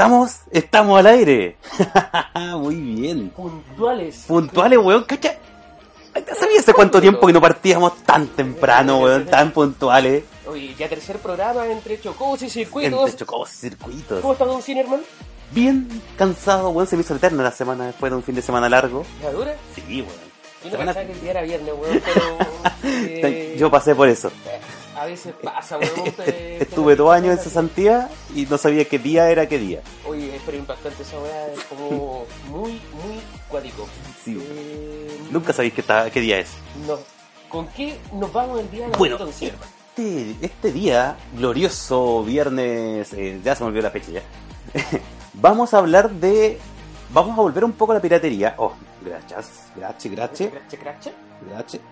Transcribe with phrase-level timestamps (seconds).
[0.00, 1.58] Estamos, estamos al aire.
[2.56, 3.28] Muy bien.
[3.28, 4.24] Puntuales.
[4.26, 5.34] Puntuales, weón, cacha.
[6.38, 9.26] ¿Sabías hace cuánto tiempo que no partíamos tan temprano, weón?
[9.26, 10.24] Tan puntuales.
[10.46, 12.98] Oye, ya tercer programa entre chocos y circuitos.
[12.98, 14.20] Entre chocos y circuitos.
[14.22, 15.02] ¿Cómo está Don Cinerman?
[15.50, 15.86] Bien
[16.16, 16.86] cansado, weón.
[16.88, 19.04] Se me hizo eterna la semana después de un fin de semana largo.
[19.22, 19.54] ¿La dura?
[19.74, 20.06] Sí, weón.
[20.64, 22.38] Yo no Semana- pensaba que el día era viernes, weón, pero...
[22.84, 24.32] eh, Yo pasé por eso.
[25.00, 26.12] A veces pasa, weón.
[26.12, 29.80] te- Estuve te- dos años en cesantía y no sabía qué día era qué día.
[30.06, 33.88] Oye, es pero impactante esa weá, es como muy, muy cuático.
[34.22, 34.38] Sí.
[34.38, 36.50] Eh, Nunca sabéis qué, qué día es.
[36.86, 36.98] No.
[37.48, 43.40] ¿Con qué nos vamos el día de hoy, Bueno, este, este día, glorioso viernes, eh,
[43.42, 44.22] ya se me olvidó la fecha ya.
[45.32, 46.58] vamos a hablar de.
[47.12, 48.54] Vamos a volver un poco a la piratería.
[48.58, 51.12] Oh, gracias, gracias, gracias, ¿Crache, crache?
[51.48, 51.82] gracias.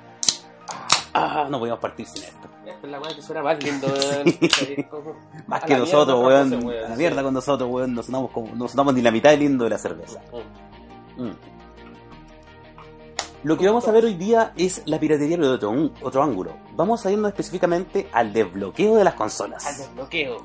[1.15, 2.48] Ah, no podíamos partir sin esto.
[2.83, 4.25] La weá que suena más lindo, weón.
[5.47, 6.53] Más que nosotros, weón.
[6.85, 7.95] A la mierda con nosotros, weón.
[7.95, 10.21] No sonamos, como, no sonamos ni la mitad de lindo de la cerveza.
[11.17, 11.23] Mm.
[11.25, 11.37] Mm.
[13.45, 16.23] Lo que vamos a ver hoy día es la piratería pero de otro, un- otro
[16.23, 16.57] ángulo.
[16.75, 19.65] Vamos a irnos específicamente al desbloqueo de las consolas.
[19.67, 20.37] Al desbloqueo.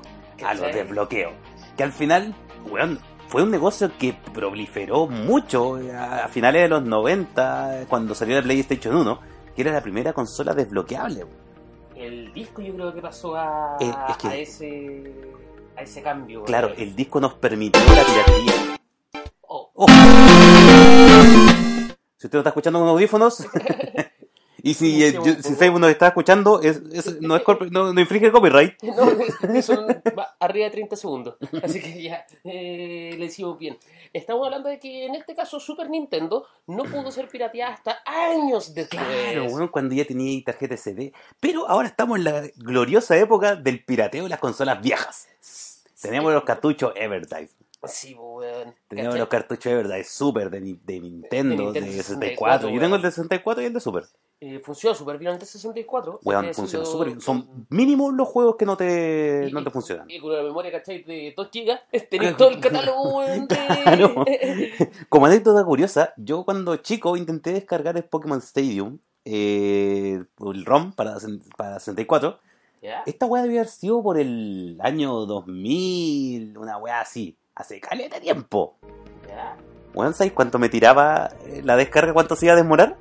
[0.44, 1.32] a los desbloqueos.
[1.76, 2.34] Que al final,
[2.70, 8.14] weón, fue un negocio que proliferó mucho eh, a, finales de los 90, eh, cuando
[8.14, 9.20] salió la PlayStation 1,
[9.56, 11.24] que era la primera consola desbloqueable.
[11.24, 11.43] weón.
[11.96, 15.12] El disco yo creo que pasó a, Eh, es que- a ese
[15.76, 16.44] a ese cambio.
[16.44, 18.78] Claro, el disco nos permitió la piratería.
[19.42, 19.86] Oh, Oh.
[22.16, 23.44] Si usted lo está escuchando con audífonos,
[24.64, 27.92] y si, eh, yo- si Facebook nos está escuchando, es, es- no, es corp- no,
[27.92, 28.74] no infringe copyright.
[28.82, 29.06] No,
[30.18, 31.36] va arriba de 30 segundos.
[31.62, 33.78] Así que ya eh, le decimos bien.
[34.12, 38.74] Estamos hablando de que en este caso Super Nintendo no pudo ser pirateada hasta años
[38.74, 39.02] después.
[39.02, 41.12] Claro, weón, cuando ya tenía tarjeta SD.
[41.40, 45.28] Pero ahora estamos en la gloriosa época del pirateo de las consolas viejas.
[46.00, 47.48] Teníamos los cartuchos Everdrive.
[47.86, 48.74] Sí, weón.
[48.88, 49.18] Teníamos ¿Cachai?
[49.20, 52.68] los cartuchos Super de, Ni- de Nintendo, De de, Nintendo 64.
[52.68, 54.04] Yo 64, tengo el de 64 y el de Super.
[54.40, 56.20] Eh, funcionó súper bien el de 64.
[56.24, 57.20] Weón, funciona súper bien.
[57.20, 60.10] Son mínimos los juegos que no te, Y- no te funcionan.
[60.10, 61.02] Y con una memoria, ¿cachai?
[61.04, 61.80] De 2 gigas,
[62.10, 63.46] tenés todo el catálogo, weón.
[63.48, 64.24] de- Claro.
[65.08, 71.16] Como anécdota curiosa, yo cuando chico intenté descargar el Pokémon Stadium, eh, el ROM para,
[71.56, 72.38] para 64.
[72.82, 73.02] ¿Ya?
[73.06, 77.38] Esta weá debía haber sido por el año 2000, una weá así.
[77.54, 78.76] Hace caleta tiempo.
[79.28, 79.56] ¿Ya?
[80.12, 82.12] ¿sabes cuánto me tiraba eh, la descarga?
[82.12, 82.96] ¿Cuánto se iba a demorar?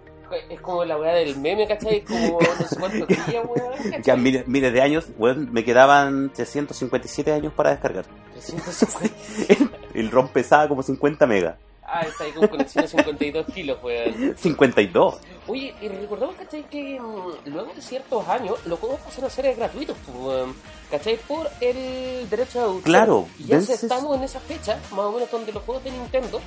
[0.50, 2.04] Es como la weá del meme, ¿cachai?
[2.04, 4.02] Como no sé cuántos días, weón.
[4.04, 8.06] Ya miles, miles de años, weón, me quedaban 357 años para descargar.
[8.34, 9.78] 350.
[9.94, 11.56] El ROM pesaba como 50 megas.
[11.86, 14.36] Ah, está ahí con conexión de 52 kilos, weón.
[14.38, 15.16] 52.
[15.48, 16.64] Oye, y recordamos, ¿cachai?
[16.70, 20.56] Que mm, luego de ciertos años los juegos pasaron a ser gratuitos, pues, weón.
[20.90, 21.18] ¿cachai?
[21.28, 22.84] Por el derecho de autor.
[22.84, 26.40] Claro, Y ya estamos en esa fecha, más o menos, donde los juegos de Nintendo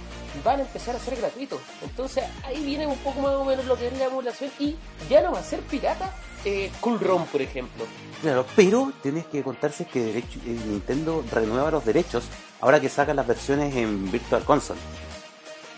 [0.45, 1.61] van a empezar a ser gratuitos.
[1.83, 4.77] Entonces ahí viene un poco más o menos lo que es la emulación y
[5.11, 6.15] ya no va a ser pirata.
[6.45, 7.85] Eh, cool ROM, por ejemplo.
[8.23, 12.25] Claro, pero tienes que contarse que derecho- eh, Nintendo renueva los derechos
[12.61, 14.79] ahora que saca las versiones en Virtual Console.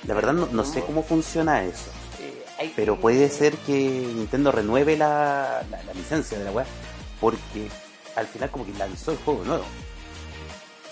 [0.07, 1.91] La verdad no, no sé cómo funciona eso,
[2.61, 6.67] Eh, pero puede ser que Nintendo renueve la, la- la licencia de la web
[7.21, 7.69] porque
[8.17, 9.65] al final como que lanzó el juego nuevo.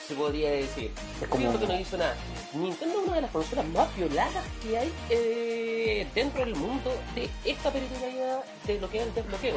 [0.07, 0.93] se podría decir.
[1.21, 2.15] Es como- que no hizo nada.
[2.53, 7.29] Nintendo es una de las consolas más violadas que hay eh, dentro del mundo de
[7.45, 9.57] esta perenidad de lo que es el desbloqueo.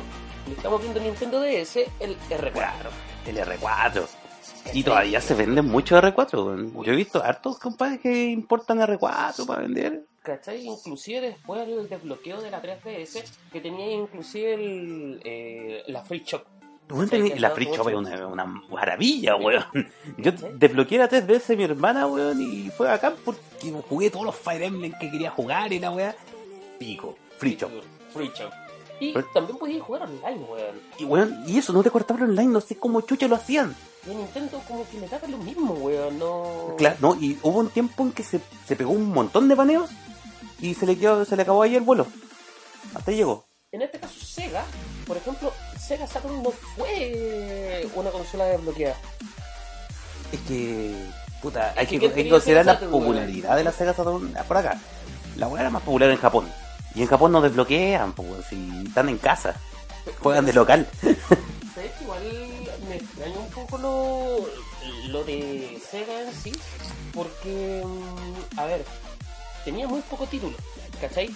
[0.51, 2.89] Estamos viendo Nintendo DS, el R4.
[3.27, 4.07] El R4.
[4.73, 6.45] Y todavía se venden mucho R4.
[6.45, 6.83] weón.
[6.83, 10.05] Yo he visto hartos compadres que importan R4 para vender.
[10.21, 10.65] ¿Cachai?
[10.65, 16.43] Inclusive después del desbloqueo de la 3DS, que tenía inclusive el, eh, la Free Shop.
[17.37, 19.63] La Free Shop es una, una maravilla, weón.
[20.17, 23.41] Yo desbloqueé la 3DS de mi hermana, weón, y fue acá porque
[23.87, 26.15] jugué todos los Fire Emblem que quería jugar y la weá.
[26.79, 27.71] Pico, Free Shop.
[28.11, 28.51] Free Shop.
[28.99, 30.81] Y Pero- también podías jugar online, weón.
[30.97, 33.75] Y weón, y eso no te cortaban online, no sé cómo chucha lo hacían.
[34.05, 36.19] Y Nintendo como que le daba lo mismo, weón.
[36.19, 36.75] No...
[36.77, 39.89] Claro, no, y hubo un tiempo en que se, se pegó un montón de baneos
[40.59, 42.07] y se le quedó, se le acabó ahí el vuelo.
[42.93, 43.45] Hasta ahí llegó.
[43.71, 44.63] En este caso, Sega,
[45.05, 48.95] por ejemplo, Sega Saturn no fue una consola desbloqueada.
[50.31, 50.95] Es que,
[51.41, 54.79] puta, hay que, que que considerar la popularidad de la Sega Saturn por acá.
[55.37, 56.51] La weá era más popular en Japón.
[56.95, 59.55] Y en Japón no desbloquean, pues, si están en casa.
[60.21, 60.87] Juegan de local.
[61.01, 62.21] ¿Sabes igual
[62.89, 64.39] me extraña un poco lo,
[65.09, 66.51] lo de Sega en sí?
[67.13, 68.83] Porque, mm, a ver,
[69.65, 70.55] tenía muy poco título,
[70.99, 71.29] ¿cachai?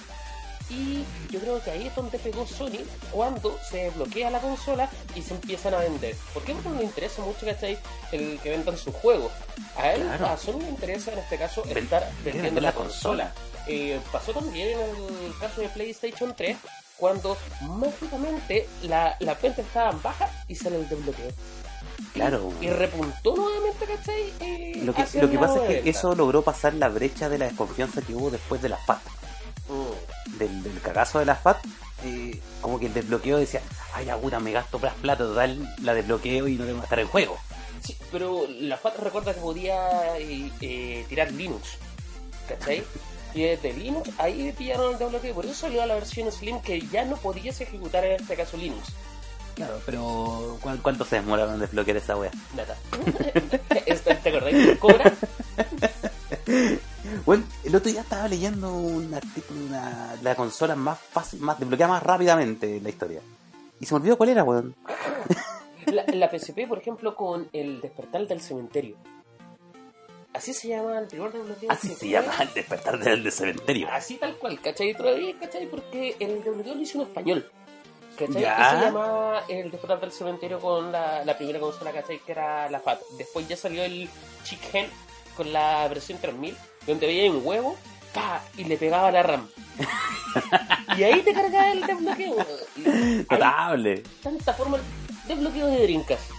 [0.70, 2.80] Y yo creo que ahí es donde pegó Sony
[3.12, 6.16] cuando se desbloquea la consola y se empiezan a vender.
[6.34, 6.54] ¿Por qué?
[6.54, 7.78] Porque no le interesa mucho, ¿cachai?
[8.12, 9.32] El que vendan sus juegos.
[9.78, 10.28] A él, Claro.
[10.28, 13.34] a Sony le interesa en este caso estar vendiendo la la consola.
[13.68, 16.58] Eh, pasó también en el caso de PlayStation 3
[16.98, 21.32] cuando mágicamente la, la venta estaban bajas y sale el desbloqueo.
[22.14, 22.52] Claro.
[22.62, 24.34] Y repuntó nuevamente, ¿cachai?
[24.40, 25.90] Eh, Lo que, lo que pasa es que venta.
[25.90, 29.02] eso logró pasar la brecha de la desconfianza que hubo después de la FAT.
[29.70, 30.38] Mm.
[30.38, 31.58] Del, del cagazo de la FAT,
[32.06, 33.62] eh, como que el desbloqueo decía,
[33.94, 37.00] ay, ya puta, me gasto más plata, total, la desbloqueo y no tengo que estar
[37.00, 37.38] en juego.
[37.84, 41.78] Sí, pero la FAT recuerda que podía eh, eh, tirar Linux,
[42.48, 42.84] ¿cachai?
[43.34, 47.04] Y desde Linux ahí pillaron el desbloqueo, por eso salió la versión Slim que ya
[47.06, 48.90] no podías ejecutar en este caso Linux.
[49.56, 52.32] Claro, pero ¿cu- ¿cuánto se demoraron en desbloquear esa wea?
[52.56, 52.76] Nada.
[54.24, 55.12] ¿Te de Cobra?
[57.26, 61.60] Bueno, el otro día estaba leyendo un artículo de una, la consola más fácil, más
[61.60, 63.22] desbloqueada más rápidamente en la historia.
[63.80, 64.76] Y se me olvidó cuál era, weón.
[65.86, 68.96] La, la PSP, por ejemplo, con el despertar del cementerio.
[70.34, 71.72] Así se llama el primer desbloqueo.
[71.72, 73.88] Así se llama el despertar del, del cementerio.
[73.92, 74.94] Así tal cual, ¿cachai?
[74.96, 75.68] Todavía, ¿cachai?
[75.68, 77.52] Porque el desbloqueo lo hizo en español.
[78.18, 78.42] ¿Cachai?
[78.42, 78.58] Ya.
[78.58, 82.20] Y se llama el despertar del cementerio con la, la primera consola, ¿cachai?
[82.20, 83.00] Que era la FAT.
[83.18, 84.10] Después ya salió el
[84.44, 84.88] Chick Hen
[85.38, 86.58] con la versión 3000,
[86.88, 87.78] donde veía un huevo,
[88.14, 88.44] ¡pa!
[88.58, 89.50] y le pegaba la RAM.
[90.98, 92.36] y ahí te cargaba el desbloqueo.
[93.30, 94.04] Notable.
[94.22, 94.84] tanta forma de
[95.28, 96.33] desbloqueo de drinkas.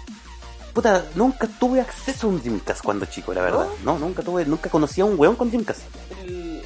[0.74, 3.66] Puta, nunca tuve acceso a un Dreamcast cuando chico, la verdad.
[3.84, 5.82] No, nunca tuve, nunca conocí a un weón con Dreamcast.
[6.22, 6.62] el,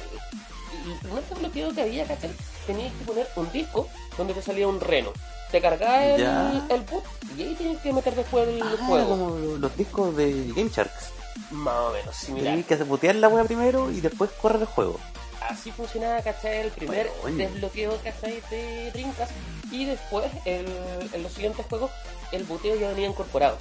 [0.91, 2.31] el primer desbloqueo que había, ¿cachai?
[2.65, 5.11] Tenías que poner un disco donde te salía un reno.
[5.51, 7.03] Te cargaba el, boot
[7.37, 9.09] y ahí tenías que meter después el Ah, juego.
[9.09, 11.09] como los discos de Game Sharks.
[11.51, 12.53] Más o menos similar.
[12.55, 14.99] Tenías que botear la wea primero y después correr el juego.
[15.47, 16.59] Así funcionaba, ¿cachai?
[16.61, 17.37] El primer Bueno.
[17.37, 18.41] desbloqueo, ¿cachai?
[18.51, 19.31] De Dreamcast.
[19.71, 20.65] Y después, el,
[21.13, 21.89] en los siguientes juegos,
[22.31, 23.57] el boteo ya venía incorporado.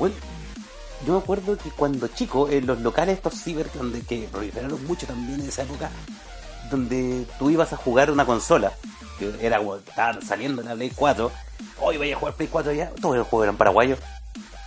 [0.00, 0.14] Bueno,
[1.06, 5.06] yo me acuerdo que cuando chico, en los locales estos ciber, donde que proliferaron mucho
[5.06, 5.90] también en esa época,
[6.70, 8.72] donde tú ibas a jugar una consola,
[9.18, 11.30] que era estaban saliendo la Play 4,
[11.82, 13.98] hoy vaya a jugar Play 4 ya, todos los juegos eran paraguayos.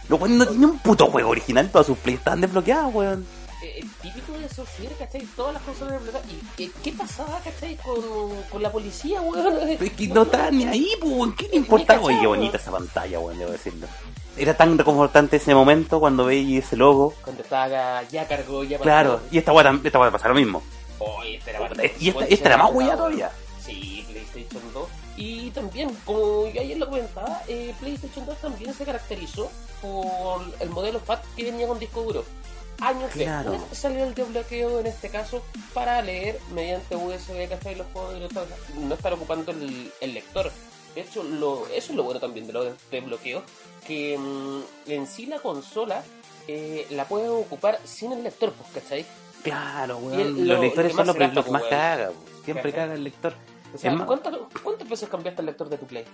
[0.08, 3.26] Los weones no tenían un puto juego original, todas sus Play estaban desbloqueadas, weón.
[3.64, 5.26] Eh, eh, típico de esos ciber, ¿cachai?
[5.36, 6.30] Todas las consolas desbloqueadas.
[6.32, 7.76] ¿Y qué, qué pasaba, ¿cachai?
[7.78, 8.04] Con,
[8.52, 9.56] con la policía, weón.
[9.80, 11.36] Pero es que no estaban ni ahí, pues, weón.
[11.36, 12.02] ¿Qué le importaba?
[12.02, 13.88] Oye, qué bonita esa pantalla, weón, debo decirlo.
[14.38, 17.14] Era tan reconfortante ese momento cuando veis ese logo.
[17.24, 18.84] Cuando estaba ya cargó, ya pasó.
[18.84, 20.64] Claro, y esta tam- esta weá pasa lo mismo.
[21.26, 22.96] Esta era bastante y esta- era más weá.
[22.96, 23.32] todavía.
[23.64, 24.90] Sí, PlayStation 2.
[25.16, 29.52] Y también, como yo ayer lo comentaba, eh, PlayStation 2 también se caracterizó
[29.82, 32.26] por el modelo FAT que venía con disco duro.
[32.82, 33.52] Años Claro.
[33.52, 35.44] después salió el desbloqueo en este caso
[35.74, 37.76] para leer mediante USB, ¿cachai?
[37.76, 40.52] Los juegos directos, no estar ocupando el, el lector.
[40.96, 43.44] De hecho, lo, eso es lo bueno también de los desbloqueos,
[43.88, 46.04] que mm, en sí la consola
[46.48, 49.06] eh, la puedes ocupar sin el lector, pues, ¿cachai?
[49.44, 50.20] Claro, weón.
[50.20, 51.72] el- los lo- lectores lo son más lo, se que- gasta, lo que más pues,
[51.72, 52.08] caga.
[52.10, 52.14] po.
[52.46, 52.86] Siempre ¿Cachai?
[52.86, 53.34] caga el lector.
[53.74, 56.06] O sea, ¿cuántas, ¿cuántas veces cambiaste el lector de tu Play?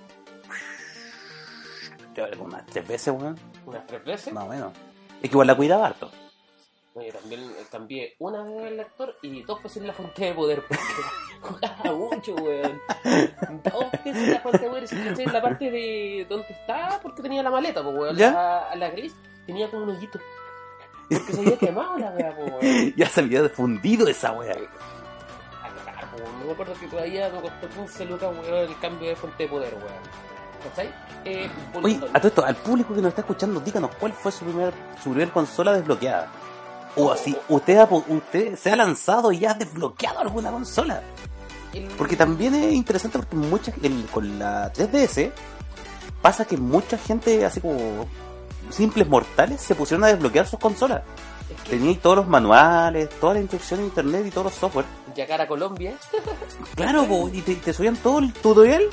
[2.40, 3.40] Unas tres veces, weón.
[3.66, 4.34] ¿Unas tres veces?
[4.34, 4.74] Más o menos.
[5.22, 6.12] Es que igual la cuidaba harto.
[6.96, 10.34] No, yo también eh, cambié una vez el lector y dos veces la fuente de
[10.34, 10.84] poder porque
[11.42, 12.82] jugaba mucho, weón.
[13.64, 14.86] Dos veces la fuente de poder,
[15.20, 18.16] en la parte de donde estaba, porque tenía la maleta, pues, weón.
[18.16, 18.32] ¿Ya?
[18.32, 19.14] La, la gris
[19.46, 20.20] tenía como un hoyito.
[21.10, 22.94] Porque se había quemado la weá, pues, weón.
[22.96, 24.56] Ya se había fundido esa weá.
[26.40, 29.50] No me acuerdo que todavía me costó 15 lucas, weón, el cambio de fuente de
[29.50, 30.30] poder, weón.
[30.64, 30.94] ¿Cachai?
[31.24, 31.50] Eh,
[31.82, 34.74] Oye, a todo esto, al público que nos está escuchando, díganos cuál fue su primer,
[35.02, 36.30] su primer consola desbloqueada.
[37.00, 41.02] O así, usted, ha, usted se ha lanzado y ha desbloqueado alguna consola.
[41.98, 45.32] Porque también es interesante porque mucha, el- con la 3DS
[46.22, 48.06] pasa que mucha gente, así como
[48.70, 51.04] simples mortales, se pusieron a desbloquear sus consolas.
[51.50, 54.86] es que Teníais todos los manuales, toda la instrucción en internet y todos los software.
[55.16, 55.94] llegar a Colombia
[56.76, 58.84] Claro, po, y te, te subían todo el tutorial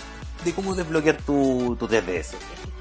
[0.44, 2.34] de cómo desbloquear tu, tu 3DS.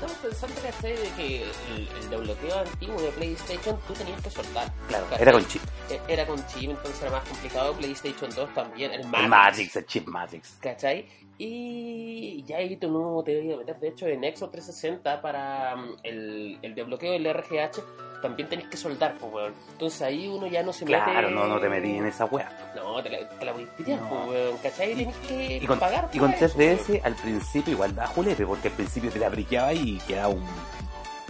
[0.06, 4.22] Es que estamos pensando que de que el, el desbloqueo antiguo de PlayStation tú tenías
[4.22, 4.72] que soltar.
[4.88, 5.22] Claro, ¿cachai?
[5.24, 5.62] era con chip.
[5.90, 7.74] E- Era con chip, entonces era más complicado.
[7.74, 9.24] PlayStation 2 también, el Matrix.
[9.24, 10.58] El Matrix, el chip Matrix.
[10.62, 11.06] ¿Cachai?
[11.38, 13.78] Y ya ahí tú no te voy a meter.
[13.80, 17.82] De hecho, en Xbox 360 para mm, el, el desbloqueo del RGH
[18.22, 19.54] también tenés que soldar, pues, weón.
[19.74, 20.98] Entonces ahí uno ya no se mete.
[21.04, 22.72] Claro, no, no te metí en esa wea.
[22.76, 24.10] No, te la, te la voy a pitear, No.
[24.10, 24.58] pues, weón.
[24.64, 24.96] ¿Cachai?
[24.96, 26.10] Tenés que Y con, pagar.
[26.14, 29.30] y con por eso, 3DS al principio igual da julepe, porque al principio te la
[29.30, 30.44] briqueaba y quedaba un.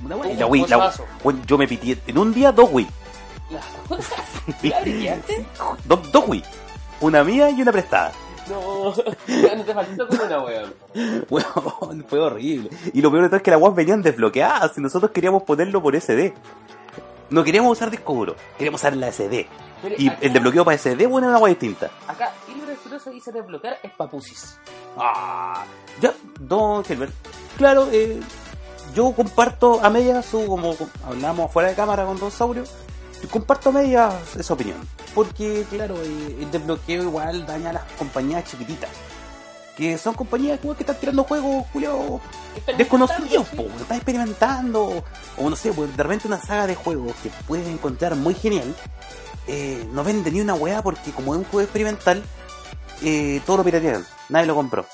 [0.03, 0.93] Una Y la Wii, la-
[1.23, 2.87] bueno, yo me pitié en un día dos Wii.
[3.49, 3.63] weón.
[4.63, 5.45] ¿La brillaste?
[5.85, 6.43] Dos, dos Wii.
[7.01, 8.11] Una mía y una prestada.
[8.49, 8.93] No,
[9.55, 10.73] no te faltó como una weón.
[11.29, 12.69] Weón, fue horrible.
[12.93, 15.81] Y lo peor de todo es que las weas venían desbloqueadas y nosotros queríamos ponerlo
[15.81, 16.33] por SD.
[17.31, 19.47] No queríamos usar disco duro, queríamos usar la SD.
[19.83, 21.89] Mire, Y acá- el desbloqueo para SD, bueno, era una wea distinta.
[22.07, 24.57] Acá, libre Filoso dice desbloquear es papusis.
[24.97, 25.63] Ah,
[26.01, 27.13] ya, Don Gilbert.
[27.57, 28.19] Claro, eh,
[28.93, 30.75] yo comparto a medias su, como
[31.05, 32.63] hablamos fuera de cámara con Don Saurio,
[33.27, 34.77] comparto a medias esa opinión.
[35.13, 38.89] Porque, claro, el desbloqueo igual daña a las compañías chiquititas.
[39.77, 42.21] Que son compañías que están tirando juegos, Julio,
[42.77, 43.47] desconocidos,
[43.81, 45.03] están experimentando.
[45.37, 48.73] O no sé, pues, de repente una saga de juegos que puedes encontrar muy genial,
[49.47, 52.23] eh, no vende ni una weá porque como es un juego experimental,
[53.03, 54.85] eh, todo lo piratearon, nadie lo compró.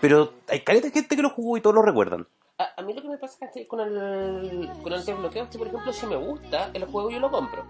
[0.00, 2.26] Pero hay caleta de gente que lo jugó y todos lo recuerdan.
[2.58, 5.58] A, a mí lo que me pasa es con el, con el desbloqueo es que,
[5.58, 7.64] por ejemplo, si me gusta el juego, yo lo compro.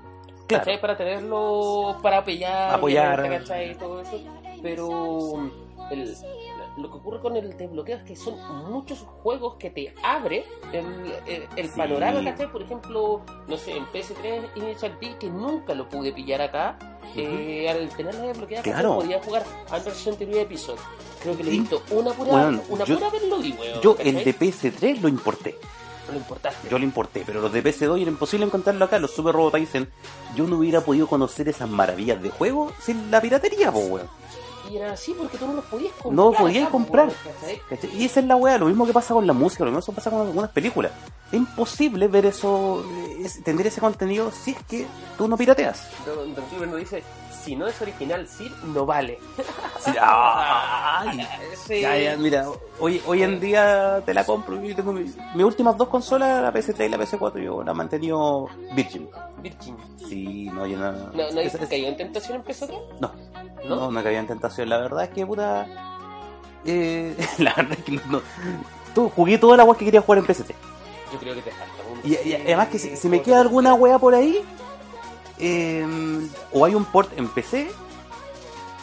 [0.46, 0.64] Claro.
[0.64, 0.78] ¿Cachai?
[0.80, 3.42] Para tenerlo, para apoyar, Apoyar.
[3.70, 4.18] Y todo eso.
[4.62, 5.50] Pero
[5.90, 6.14] el-
[6.76, 8.34] lo que ocurre con el desbloqueo es que son
[8.70, 10.84] muchos juegos que te abre el,
[11.26, 11.76] el, el Sí.
[11.76, 12.50] panorama, ¿cachai?
[12.50, 16.76] Por ejemplo, no sé, en PS3 Initial D, que nunca lo pude pillar acá,
[17.16, 18.80] eh, al tenerla desbloqueada, ¿cachai?
[18.80, 18.96] Claro.
[18.96, 20.80] podía jugar Under 69 Episode.
[21.22, 23.80] Creo que le he visto una pura, Weón, una yo- pura vez lo vi, weón.
[23.80, 24.16] Yo ¿cachai?
[24.16, 25.56] el de PS3 lo importé.
[26.10, 26.68] Lo importaste.
[26.68, 29.88] Yo lo importé, pero los de PS2 era imposible encontrarlo acá, los Super Robot Tyson.
[30.36, 34.06] Yo no hubiera podido conocer esas maravillas de juego sin la piratería, po, weón.
[34.70, 36.14] Y era así porque tú no los podías comprar.
[36.14, 37.08] No podías comprar.
[37.92, 39.96] Y esa es la weá, lo mismo que pasa con la música, lo mismo que
[39.96, 40.92] pasa con algunas películas.
[41.28, 42.84] Es imposible ver eso,
[43.18, 44.86] es- tener ese contenido si es que
[45.18, 45.88] tú no pirateas.
[46.06, 47.02] Don, Don Silver nos dice,
[47.44, 49.18] si no es original, Sir, no vale.
[49.84, 51.26] Sí, ay,
[51.66, 51.80] Sí.
[51.82, 52.46] ya, ya, mira,
[52.80, 54.62] hoy, hoy en día te la compro.
[54.62, 57.74] Yo tengo mi- mis últimas dos consolas, la PS3 y la PS4, yo la he
[57.74, 59.08] mantenido virgin.
[59.42, 59.76] Virgin.
[60.08, 60.92] Sí, no, yo no.
[60.92, 62.78] ¿No, no que cayó en tentación en PS3?
[63.00, 63.12] no,
[63.64, 63.76] ¿No?
[63.76, 64.68] no, no cabía en tentación.
[64.68, 65.66] La verdad es que, puta.
[66.64, 68.22] Eh, la verdad es que no.
[68.94, 70.54] Tú, jugué toda la weá que quería jugar en PS3.
[71.12, 73.98] Yo creo que te falta Y, y además que si, si me queda alguna wea
[73.98, 74.44] por ahí,
[75.38, 75.86] eh,
[76.52, 77.70] o hay un port en PC,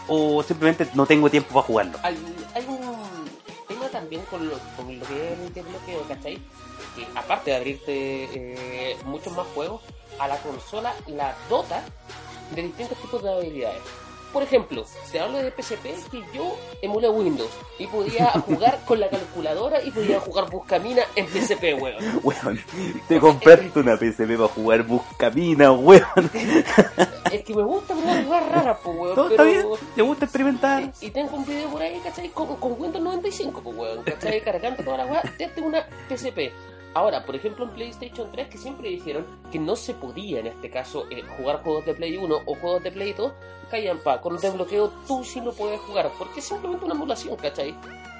[0.07, 1.97] o simplemente no tengo tiempo para jugarlo.
[2.03, 2.17] Hay,
[2.53, 2.79] hay un
[3.67, 6.39] tema también con lo, con lo que es el desbloqueo, ¿cachai?
[6.95, 7.93] Que aparte de abrirte
[8.33, 9.81] eh, muchos más juegos,
[10.19, 11.83] a la consola la dota
[12.53, 13.81] de distintos tipos de habilidades.
[14.31, 19.09] Por ejemplo, te hablo de PSP que yo emulé Windows y podía jugar con la
[19.09, 22.21] calculadora y podía jugar Buscamina en PSP, weón.
[22.23, 22.59] Weón,
[23.07, 26.03] te compraste una PSP para jugar Buscamina, weón.
[27.31, 29.15] Es que me gusta probar jugar raras, pues, weón.
[29.15, 29.43] Todo pero...
[29.43, 30.91] está bien, te gusta experimentar.
[31.01, 32.29] Y, y tengo un video por ahí, ¿cachai?
[32.29, 34.03] Con, con Windows 95, pues, weón.
[34.03, 34.41] ¿Cachai?
[34.41, 36.51] Cargando toda la weá desde una PSP.
[36.93, 40.69] Ahora, por ejemplo, en PlayStation 3, que siempre dijeron que no se podía, en este
[40.69, 43.31] caso, eh, jugar juegos de Play 1 o juegos de Play 2,
[43.69, 47.74] callan pa, con desbloqueo tú sí lo puedes jugar, porque es simplemente una emulación, ¿cachai?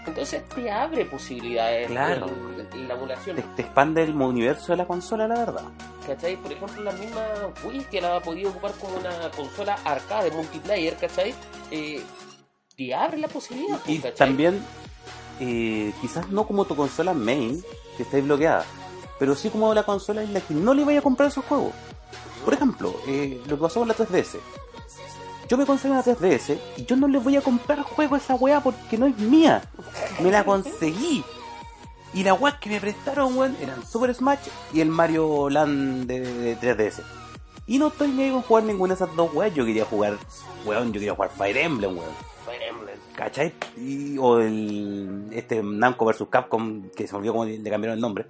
[0.08, 2.28] Entonces te abre posibilidades Claro.
[2.74, 3.36] el- la emulación.
[3.36, 5.64] Te, te expande el universo de la consola, la verdad.
[6.08, 6.36] ¿cachai?
[6.38, 7.22] Por ejemplo, la misma
[7.66, 11.34] Wii que la ha podido ocupar como una consola arcade multiplayer, ¿cachai?
[11.70, 12.02] Eh,
[12.76, 14.16] te abre la posibilidad, Y ¿cachai?
[14.16, 14.64] también,
[15.40, 17.64] eh, quizás no como tu consola main,
[18.04, 18.66] que está bloqueada,
[19.20, 21.74] pero sí como la consola en la que no le vaya a comprar esos juegos.
[22.44, 24.40] Por ejemplo, eh, lo que pasó con la 3DS.
[25.48, 28.36] Yo me conseguí una 3DS y yo no le voy a comprar juego a esa
[28.36, 29.62] weá porque no es mía.
[30.22, 31.24] Me la conseguí.
[32.14, 36.56] Y las weas que me prestaron, weón, eran Super Smash y el Mario Land de,
[36.56, 37.04] de 3DS.
[37.68, 39.54] Y no estoy ni con jugar ninguna de esas dos weas.
[39.54, 40.18] Yo quería jugar,
[40.66, 42.12] weón, yo quería jugar Fire Emblem, weón.
[42.46, 42.91] Fire Emblem.
[43.22, 43.54] ¿Cachai?
[43.78, 48.02] Y, o el este Namco vs Capcom, que se me olvidó cómo le cambiaron el
[48.02, 48.26] nombre.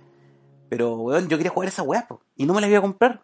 [0.68, 2.06] Pero, weón, yo quería jugar esa weá,
[2.36, 3.24] y no me la iba a comprar.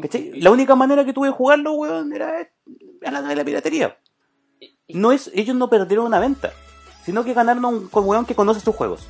[0.00, 0.40] ¿Cachai?
[0.40, 2.48] La única manera que tuve de jugarlo, weón, era
[3.04, 3.98] a la de la piratería.
[4.88, 6.50] No es, ellos no perdieron una venta,
[7.04, 9.06] sino que ganaron un con weón que conoce sus juegos.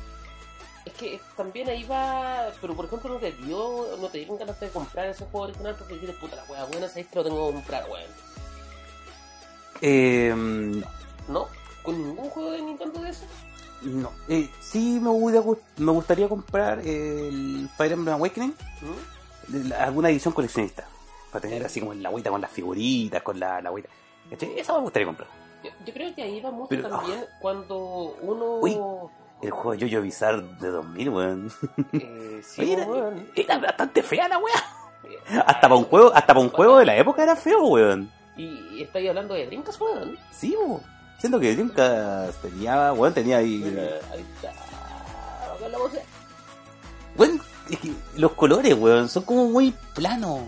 [0.83, 4.59] Es que también ahí va, pero por ejemplo no te dio, no te dieron ganas
[4.59, 7.47] de comprar ese juego original porque dijiste, puta la wea buena, sabes que lo tengo
[7.47, 8.11] que comprar, weón.
[9.81, 10.83] Eh,
[11.29, 11.60] ¿No?
[11.83, 13.25] ¿Con ningún juego de Nintendo de eso?
[13.83, 19.71] No, eh, sí me, hubiera gust- me gustaría comprar el Fire Emblem Awakening, ¿Mm?
[19.79, 20.85] alguna edición coleccionista.
[21.31, 23.89] Para tener así como la agüita con las figuritas, con la, la agüita.
[24.29, 25.27] Esa me gustaría comprar.
[25.63, 28.57] Yo, yo creo que ahí va mucho Pero- también cuando uno...
[28.59, 28.77] Uy.
[29.41, 31.51] El juego de Jojo Bizarre de 2000, weón.
[31.93, 33.27] Eh, sí, Oye, era, weón.
[33.35, 34.53] era bastante fea la weá.
[35.03, 38.11] Eh, Hasta para un juego, hasta para un juego de la época era feo, weón.
[38.37, 40.15] Y, estoy hablando de Drinkas, weón.
[40.31, 40.81] Sí, weón.
[41.21, 43.63] Siento que Dreamcast tenía, weón, tenía ahí.
[44.11, 44.51] Ahí está.
[45.69, 45.91] La voz.
[47.15, 50.41] Weón, es que los colores, weón, son como muy planos.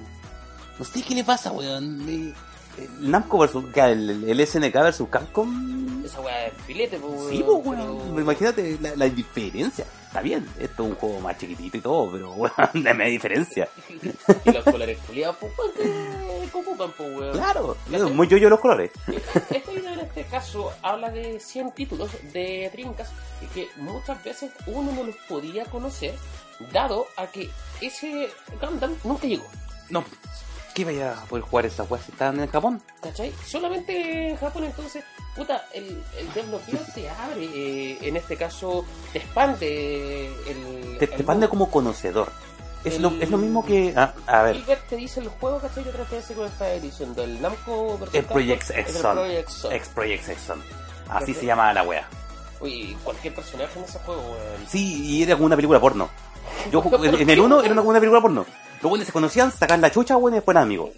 [0.80, 2.34] No sé qué le pasa, weón.
[2.78, 3.66] Eh, El Namco versus.
[3.76, 6.04] El, el SNK versus Capcom.
[6.06, 7.30] Esa weá es filete, pues.
[7.30, 8.00] Sí, pues, weón.
[8.10, 9.86] pero- Imagínate la, la diferencia.
[10.08, 12.54] Está bien, esto es un juego más chiquitito y todo, pero weón,
[12.84, 13.68] dame diferencia.
[14.46, 17.32] y los colores culiados, pues, que ocupan, pues, weón.
[17.34, 17.78] Claro,
[18.14, 18.92] muy yo los colores.
[19.50, 23.10] Este video en este caso habla de 100 títulos de Drinkas
[23.42, 26.14] y que muchas veces uno no los podía conocer
[26.72, 27.50] dado a que
[27.82, 28.30] ese
[28.62, 29.46] Gundam nunca llegó.
[29.90, 30.04] No,
[30.74, 32.82] ¿qué vaya a poder jugar esas weas si estaban en Japón?
[33.02, 33.34] ¿Cachai?
[33.46, 35.04] Solamente en Japón entonces,
[35.36, 40.98] puta, el, el desbloqueo se abre, eh, en este caso te expande el...
[41.00, 42.32] Te, el te expande como conocedor.
[42.84, 43.94] Es, El- lo, es lo mismo que.
[43.96, 45.86] ah, a ver, Gilbert te dice los juegos, ¿cachai?
[45.86, 48.34] Que esta edición del Namco versus el es el.
[48.34, 49.76] Project Zone.
[49.78, 50.62] Ex Project Zone.
[51.10, 52.06] Así se llama la wea.
[52.60, 54.68] Uy, cualquier personaje en ese juego, weón.
[54.68, 56.10] Sí, y era como una película porno.
[56.72, 58.46] Yo en, en el 1 era una, como una película porno.
[58.84, 60.92] Los buenos se conocían, sacaban la chucha, bueno, y después eran amigos.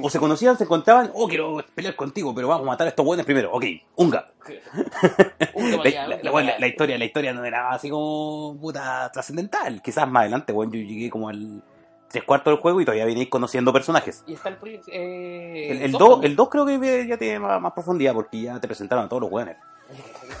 [0.00, 3.04] O se conocían, se encontraban, oh, quiero pelear contigo, pero vamos a matar a estos
[3.04, 3.50] buenos primero.
[3.52, 3.64] Ok,
[3.96, 4.30] unga.
[5.54, 9.82] La, la- historia, la historia no era así como puta trascendental.
[9.82, 11.62] Quizás más adelante, bueno, yo llegué como al
[12.08, 14.22] tres cuartos del juego y todavía venís conociendo personajes.
[14.26, 14.56] Y está el.
[14.88, 16.30] Eh, El, el dos 2 también.
[16.32, 19.22] el dos creo que ya tiene más, más profundidad porque ya te presentaron a todos
[19.22, 19.54] los buenos.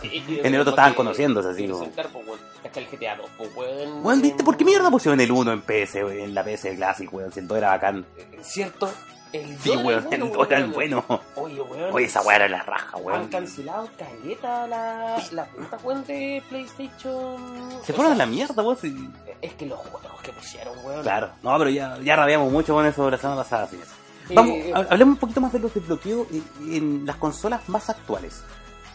[0.02, 2.40] En el otro estaban conociéndose, así como- weón.
[2.64, 4.04] Hasta el GTA 2, weón.
[4.06, 7.12] Weón, ¿viste por qué mierda pusieron el 1 en PS, weón, en la PS Classic,
[7.12, 7.32] weón?
[7.32, 8.04] Si el 2 era bacán.
[8.42, 8.90] ¿Cierto?
[9.32, 11.04] El Sí, weón, el 2 era el bueno.
[11.36, 11.90] Oye, weón.
[11.94, 13.28] Oye, esa weá era la raja, Han weón.
[13.28, 17.70] cancelado caleta la, la cuenta, weón, de PlayStation.
[17.84, 18.76] Se fueron a la mierda, weón.
[19.40, 21.02] Es que los juegos que pusieron, weón.
[21.02, 23.86] Claro, no, pero ya, ya rabiamos mucho con eso la semana pasada, señor.
[24.28, 27.88] Eh, Vamos, ha- hablemos un poquito más de los desbloqueos en, en las consolas más
[27.90, 28.42] actuales.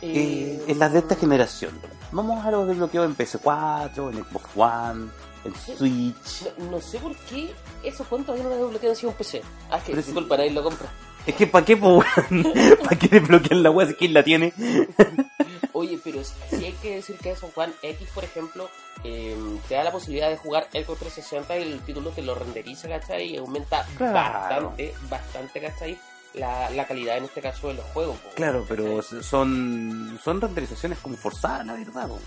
[0.02, 1.72] Eh, eh, en las de esta generación.
[2.12, 5.10] Vamos a los desbloqueos en PS4, en Xbox One,
[5.46, 6.52] en Switch.
[6.58, 9.42] No, no sé por qué esos todavía no los desbloquean si un PC.
[9.70, 9.98] Ah, es que sí.
[9.98, 10.88] disculpa, nadie lo compra.
[11.26, 12.02] Es que, ¿para qué, po?
[12.84, 14.54] ¿Para qué desbloquean la weá si quién la tiene?
[15.74, 18.70] Oye, pero sí hay que decir que eso One X, por ejemplo,
[19.04, 19.36] eh,
[19.68, 23.34] te da la posibilidad de jugar Xbox 360 y el título te lo renderiza, ¿cachai?
[23.34, 24.14] Y aumenta Claro.
[24.14, 26.00] bastante, bastante, ¿cachai?
[26.38, 28.18] La, la calidad en este caso de los juegos.
[28.18, 32.08] po, Claro, pero son, son renderizaciones como forzadas, la verdad.
[32.08, 32.20] po.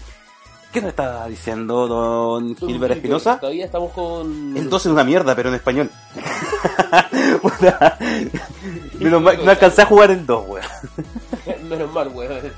[0.72, 3.40] ¿Qué nos está diciendo don Gilbert Espinosa?
[3.40, 4.56] Todavía estamos con...
[4.56, 5.90] El 2 es una mierda, pero en español.
[8.98, 10.66] Menos mal- no alcancé a jugar el 2, weón.
[11.68, 12.52] Menos mal, weón.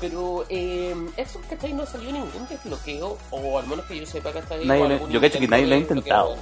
[0.00, 1.72] Pero eh, eso, ¿cachai?
[1.72, 4.64] No salió ningún desbloqueo, o al menos que yo sepa, ¿cachai?
[4.64, 6.36] Nadie yo cacho que nadie lo ha intentado.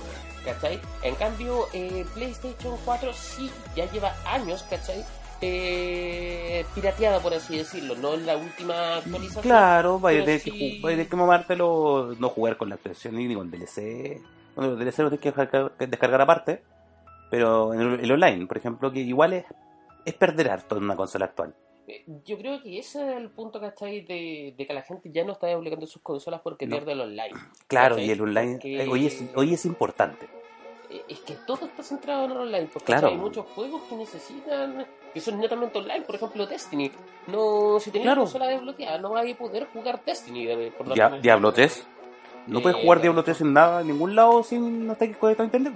[0.47, 0.81] ¿Cachai?
[1.03, 5.05] En cambio, eh, PlayStation 4 sí ya lleva años, ¿cachai?
[5.43, 9.43] Eh, pirateada, por así decirlo, no en la última actualización.
[9.43, 13.51] Claro, vaya que, sí- a tener que mamártelo, no jugar con la actualización ni con
[13.51, 14.21] DLC.
[14.55, 16.63] Bueno, los DLC los tienes que descargar, que descargar aparte,
[17.31, 19.45] pero en el, el online, por ejemplo, que igual es,
[20.05, 21.55] es perder harto en una consola actual.
[21.88, 24.01] Eh, Yo creo que ese es el punto, ¿cachai?
[24.01, 26.77] De, de que la gente ya no está desbloqueando sus consolas porque No.
[26.77, 27.35] pierde el online.
[27.68, 30.27] Claro, y el online eh, hoy, es, hoy es importante.
[30.90, 33.09] Eh, Es que todo está centrado en el online, porque Claro.
[33.09, 36.90] hay muchos juegos que necesitan, que son netamente online, por ejemplo Destiny.
[37.29, 38.22] No, si tenías Claro.
[38.22, 40.46] consola desbloqueada, no vas a poder jugar Destiny.
[40.77, 41.53] por un Diablo ejemplo.
[41.53, 41.87] 3.
[42.49, 45.42] No Eh, puedes jugar Diablo 3 en nada, en ningún lado sin no estar conectado
[45.44, 45.72] a internet.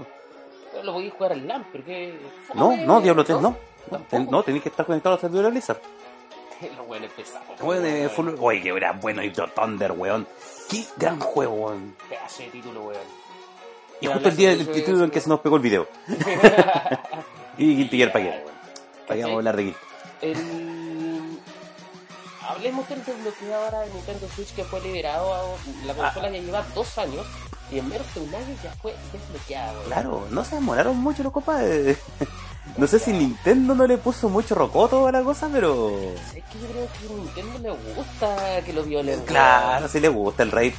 [0.72, 2.14] Pero Lo podéis jugar en LAN, pero que...
[2.54, 3.56] No, no, Diablo 3 no.
[3.90, 4.10] Tampoco.
[4.10, 5.80] Ten- No, tenés que estar conectado a los servidores Blizzard.
[6.76, 7.60] Los buenos pesados.
[7.60, 10.26] Weón, full- Oye, que era bueno y Thunder, weón.
[10.68, 11.96] Qué gran juego, weón.
[12.08, 13.20] Pedazo de título, weón.
[14.00, 15.86] Y justo el día del título en que se nos pegó el video.
[17.58, 18.44] Y Guilty Gear para qué.
[19.06, 19.78] Para que vamos a hablar de Guilty.
[20.22, 21.38] El...
[22.48, 25.56] Hablemos del desbloqueo ahora de Nintendo Switch que fue liberado.
[25.84, 26.30] La consola Ah.
[26.30, 27.26] ya lleva dos años
[27.70, 29.74] y en menos de un año ya fue desbloqueada.
[29.84, 31.98] Claro, no se demoraron mucho los compadres.
[32.76, 35.90] No sé si Nintendo no le puso mucho rocoto a la cosa, pero.
[35.90, 39.20] Es que yo creo que a Nintendo le gusta que lo violen.
[39.26, 40.72] Claro, sí le gusta el raid.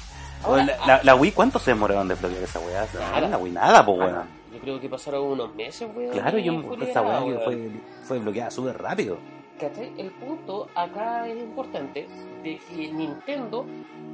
[0.43, 2.87] Ahora, la, la- la Wii, ¿cuánto se demoraron de desbloquear esa weá?
[2.99, 3.27] Nada.
[3.27, 4.41] la Wii nada, pues weón.
[4.53, 6.11] Yo creo que pasaron unos meses, weón.
[6.11, 7.71] Claro, yo esa weá fue,
[8.03, 9.17] fue desbloqueada súper rápido.
[9.59, 9.91] ¿Cachai?
[9.97, 12.07] El punto acá es importante
[12.43, 13.65] de que Nintendo,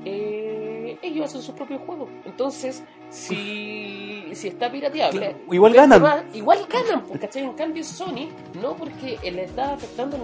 [0.04, 2.10] eh, ellos hacen sus propios juegos.
[2.26, 6.28] Entonces, si, si está pirateable, Claro, igual ganan.
[6.34, 7.44] igual ganan, pues, ¿cachai?
[7.44, 8.28] En cambio, Sony,
[8.62, 10.18] no porque le está afectando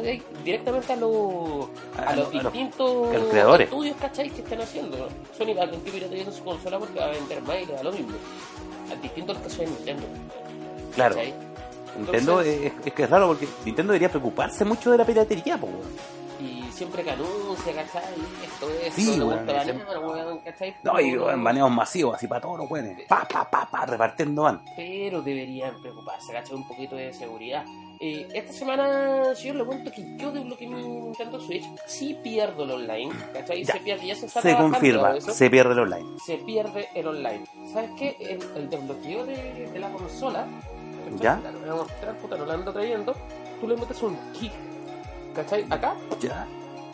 [0.43, 3.67] directamente a, los a, A los a distintos los creadores.
[3.69, 4.29] estudios, ¿cachai?
[4.29, 5.07] Que están haciendo.
[5.37, 7.83] Sony va a continuar pirateando su consola porque va a vender más y le da
[7.83, 8.11] lo mismo.
[9.01, 10.03] Distinto al caso de Nintendo.
[10.95, 11.15] Claro.
[11.15, 11.33] ¿cachai?
[11.97, 15.57] Nintendo Entonces- es, es que es raro porque Nintendo debería preocuparse mucho de la piratería,
[15.57, 15.69] po.
[16.39, 18.03] Y siempre que anuncia, ¿cachai?
[18.43, 20.75] Esto es, Sí, no weón, le gusta ese- banear, weón, ¿cachai?
[20.83, 23.07] No, y weón, baneos masivos, así para todos los weones.
[23.07, 24.61] Pa, pa, pa, pa, repartiendo van.
[24.75, 26.55] Pero deberían preocuparse, ¿cachai?
[26.55, 27.63] Un poquito de seguridad.
[28.01, 32.63] Eh, esta semana, si yo le cuento que yo desbloqueé mi Nintendo Switch, sí pierdo
[32.65, 33.63] el online, ¿cachai?
[33.63, 33.73] Ya.
[33.75, 36.05] Se pierde, ya se está Se confirma, se pierde el online.
[36.25, 37.45] se pierde el online.
[37.71, 38.17] ¿Sabes qué?
[38.19, 40.45] El, el desbloqueo de, de la consola,
[41.19, 41.35] ¿Ya?
[41.51, 43.13] Lo voy a mostrar, puta, no lo ando trayendo.
[43.59, 44.51] Tú le metes un kick,
[45.35, 45.65] ¿cachai?
[45.69, 46.45] Acá Ya.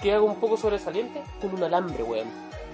[0.02, 2.28] queda un poco sobresaliente con un alambre, weón.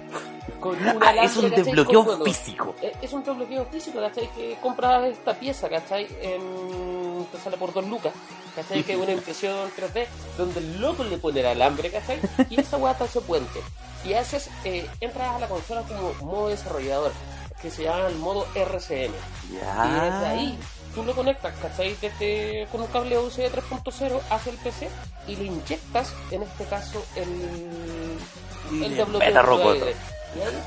[0.60, 2.76] Con un Ah, alambre, es un desbloqueo Con físico.
[2.82, 4.30] Eh, Es un desbloqueo físico, ¿cachai?
[4.36, 6.08] Que compras esta pieza, ¿cachai?
[6.22, 7.26] En...
[7.32, 8.14] Te sale por dos lucas,
[8.56, 8.84] ¿cachai?
[8.84, 10.06] Que es una impresión 3D
[10.38, 12.20] donde el loco le pone el alambre, ¿cachai?
[12.50, 13.60] Y esa weá ese puente.
[14.06, 17.12] Y haces, eh, entras a la consola como modo desarrollador,
[17.62, 19.12] que se llama el modo RCM.
[19.50, 20.30] Y desde Ya.
[20.30, 20.58] ahí
[20.96, 21.96] tú lo conectas, ¿cachai?
[22.02, 24.90] Desde, con un cable USB 3.0 hacia el PC
[25.28, 29.96] y le inyectas, en este caso, el, el desbloqueo de.
[30.36, 30.64] Y ahí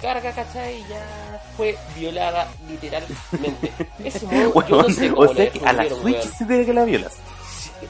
[0.00, 0.80] carga, ¿cachai?
[0.80, 3.72] Y ya fue violada literalmente.
[4.04, 6.44] Ese modo, yo no Weón, sé cómo o sea le que a la Switch se
[6.44, 7.12] tiene que la violas.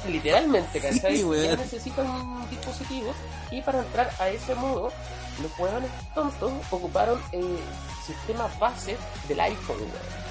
[0.09, 1.17] Literalmente, ¿cachai?
[1.17, 3.13] Sí, ya necesitan un dispositivo
[3.51, 4.93] y para entrar a ese modo,
[5.43, 7.59] los huevones tontos ocuparon el
[8.07, 8.97] sistema base
[9.29, 10.30] del iPhone, weón.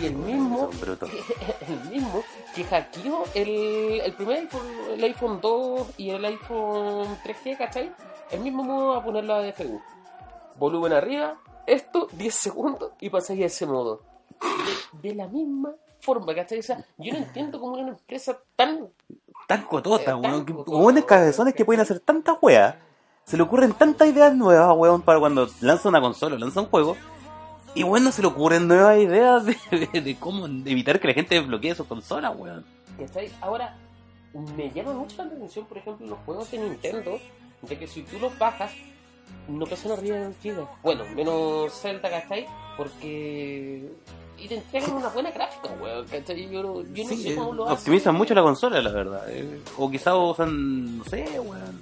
[0.00, 0.70] Y el mismo,
[1.68, 2.22] el mismo
[2.54, 7.92] que hackeó el, el primer iPhone, el iPhone 2 y el iPhone 3G, ¿cachai?
[8.30, 9.80] El mismo modo a ponerlo a DFU.
[10.56, 14.02] Volumen arriba, esto, 10 segundos y pasáis a ese modo.
[14.92, 16.58] De, de la misma forma, ¿cachai?
[16.58, 18.88] O sea, yo no entiendo cómo una empresa tan
[19.46, 20.64] Tan cotota, Eh, weón.
[20.66, 22.76] Weones cabezones que pueden hacer tantas weas.
[23.24, 26.66] Se le ocurren tantas ideas nuevas, weón, para cuando lanza una consola o lanza un
[26.66, 26.96] juego.
[27.74, 29.56] Y bueno, se le ocurren nuevas ideas de,
[29.92, 32.64] de- de cómo evitar que la gente desbloquee sus consolas, weón.
[32.98, 33.30] ¿Cachai?
[33.40, 33.76] Ahora,
[34.56, 37.18] me llama mucho la atención, por ejemplo, los juegos de Nintendo,
[37.62, 38.70] de que si tú los bajas,
[39.48, 40.68] no pesan arriba de un giga.
[40.82, 42.46] Bueno, menos Zelda, ¿cachai?
[42.76, 43.90] Porque...
[44.36, 46.48] Y te entregan una buena gráfica, weón, ¿cachai?
[46.50, 47.78] Yo, no- yo no Sí, sé eh, cómo lo hacen.
[47.78, 49.24] optimizan mucho la consola, la verdad.
[49.30, 49.60] eh.
[49.78, 51.80] O quizás usan, no sé, weón.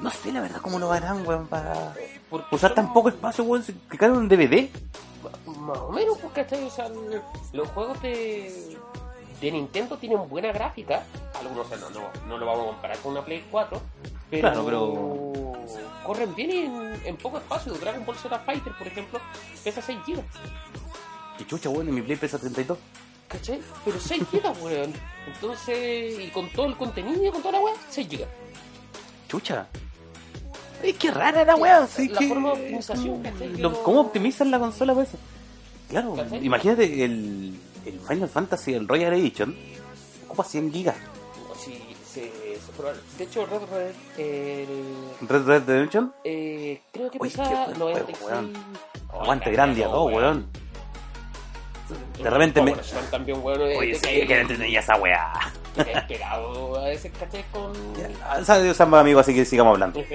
[0.00, 1.94] No sé, la verdad, cómo lo harán, weón, para
[2.50, 4.68] usar tan poco espacio, weón, que cae un DVD.
[5.58, 6.64] Más o menos, pues, ¿cachai?
[6.64, 6.88] O sea,
[7.52, 8.76] los juegos de,
[9.40, 11.04] de Nintendo tienen buena gráfica.
[11.38, 13.80] Algunos no, no, no lo vamos a comparar con una Play 4.
[14.30, 15.52] Pero, Claro, pero-
[16.04, 17.72] corren bien en, en poco espacio.
[17.74, 19.20] Dragon Ball Z Fighter, por ejemplo,
[19.62, 20.22] pesa 6 GB.
[21.38, 22.76] Y chucha, weón, en mi Play pesa 32.
[23.28, 23.60] ¿Cachai?
[23.84, 24.92] Pero 6 GB, weón.
[25.26, 28.26] Entonces, y con todo el contenido y con toda la weá, 6 GB.
[29.28, 29.66] Chucha.
[30.88, 33.22] Es que rara la weá, sí La que- forma de optimización,
[33.58, 35.08] Lo- ¿Cómo optimizan la consola pues?
[35.88, 36.44] Claro, ¿Cachai?
[36.44, 37.54] imagínate el,
[37.86, 39.54] el Final Fantasy, el Royal Edition,
[40.26, 40.96] ocupa 100 gigas.
[41.62, 41.78] Sí,
[42.10, 47.28] se, se proba- De hecho, Red Red, el, Red Red Redemption, Eh, creo que Uy,
[47.28, 48.18] pesa qué buen 96.
[48.18, 48.52] juego, weón.
[49.12, 50.46] Oh, aguante cállate, grande a no, todo, weón.
[52.22, 52.74] De repente me-
[53.10, 53.60] también, weón.
[53.62, 55.32] eh, Oye, sí, que no entendía esa weá.
[56.08, 57.44] Pegado a veces, ¿cachai?
[57.52, 57.72] Con...
[57.94, 58.08] Ya,
[58.80, 60.02] ambos amigos, así que sigamos hablando.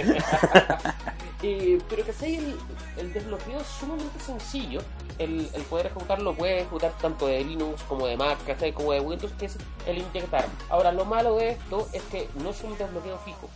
[1.40, 2.58] Pero que el,
[2.98, 4.82] el desbloqueo es sumamente sencillo.
[5.20, 8.74] El, el poder ejecutarlo puede ejecutar tanto de Linux como de Mac, ¿cachai?
[8.74, 10.46] Como de Windows, que es el inyectar.
[10.70, 13.50] Ahora, lo malo de esto es que no es un desbloqueo fijo.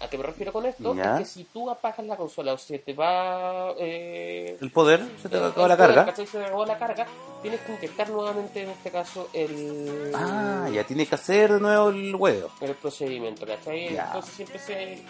[0.00, 0.94] ¿A qué me refiero con esto?
[0.94, 1.14] Ya.
[1.14, 3.70] Es que si tú apagas la consola o se te va...
[3.78, 6.04] Eh, El poder, se te acaba la poder, carga.
[6.06, 6.26] ¿cachai?
[6.26, 7.06] Se te acabó la carga,
[7.40, 10.12] tienes que inyectar nuevamente, en este caso, el...
[10.14, 12.50] Ah, ya tiene que hacer de nuevo el huevo.
[12.60, 13.94] el procedimiento, ¿cachai?
[13.94, 14.06] Ya.
[14.06, 15.02] Entonces siempre se,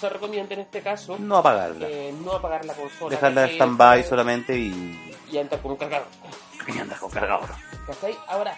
[0.00, 1.86] se recomienda en este caso No apagarla.
[1.88, 3.10] eh, no apagar la consola.
[3.10, 5.14] Dejarla en stand-by solamente y...
[5.30, 6.08] Y entrar con un cargador.
[6.66, 7.48] y andar con cargador.
[7.86, 8.16] ¿Cachai?
[8.26, 8.56] Ahora,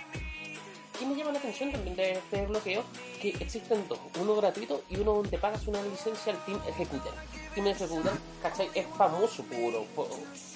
[1.03, 2.83] ¿qué me llama la atención también de este bloqueo?
[3.21, 7.13] Que existen dos, uno gratuito y uno donde pagas una licencia al Team Executor.
[7.55, 8.71] Team Executor, ¿cachai?
[8.75, 10.09] Es famoso por, por,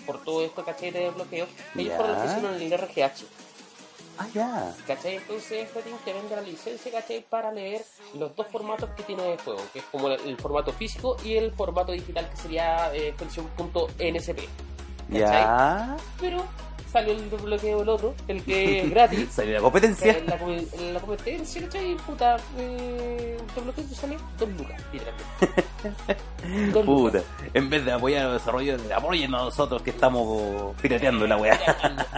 [0.06, 0.90] por todo esto, ¿cachai?
[0.92, 1.46] De bloqueo.
[1.74, 1.96] Ellos Ya.
[1.96, 3.24] fueron los que hicieron el RGH.
[4.18, 4.74] Ah, ya.
[4.86, 5.16] ¿Cachai?
[5.16, 7.22] Entonces este team te vende la licencia, ¿cachai?
[7.28, 10.72] Para leer los dos formatos que tiene el juego, que es como el, el formato
[10.72, 14.38] físico y el formato digital que sería eh, extensión.nsp.
[15.10, 15.20] ¿cachai?
[15.20, 15.96] Ya.
[16.20, 16.44] Pero
[16.96, 19.28] salió el desbloqueo del otro, el que es gratis.
[19.30, 20.12] Salió la competencia.
[20.16, 21.94] En la, com- en la competencia, ¿cachai?
[21.96, 25.66] Puta, eh, el te sale dos lucas, literalmente.
[26.72, 27.24] Dos Puta, lucas.
[27.54, 31.58] en vez de apoyar los desarrolladores, apoyen a nosotros que estamos pirateando la weá.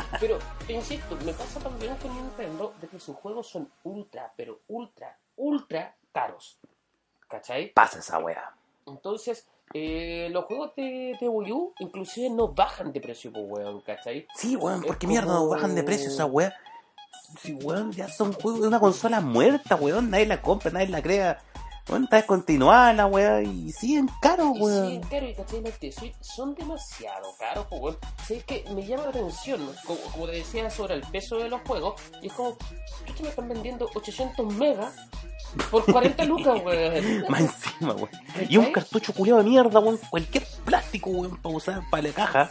[0.21, 4.61] Pero, te insisto, me pasa también con Nintendo de que sus juegos son ultra, pero
[4.69, 6.59] ultra, ultra caros.
[7.27, 7.73] ¿Cachai?
[7.73, 8.53] Pasa esa weá.
[8.87, 13.81] Entonces, eh, los juegos de, de Wii U inclusive no bajan de precio, pues, weón,
[13.83, 14.27] ¿cachai?
[14.35, 16.55] Sí, weón, ¿por qué Es mierda no bajan de precio esa weá?
[17.43, 21.03] Sí, weón, ya son juegos de una consola muerta, weón, nadie la compra, nadie la
[21.03, 21.39] crea.
[21.89, 24.91] Weón, está descontinuada la weá y siguen caros, Y weón.
[24.91, 25.63] sí, claro, y ¿cachai?
[25.63, 27.97] Los de Switch son demasiado caros, pues, weón.
[28.27, 29.73] Sí, es que me llama la atención, ¿no?
[29.87, 32.01] como, como te decía, sobre el peso de los juegos.
[32.23, 32.57] Y es como,
[33.17, 34.95] ¿qué me están vendiendo 800 megas
[35.71, 37.25] por 40 lucas, weón?
[37.29, 38.11] Más encima, weón.
[38.49, 42.51] Y un cartucho culiado de mierda, weón, cualquier plástico, weón, para usar para la caja.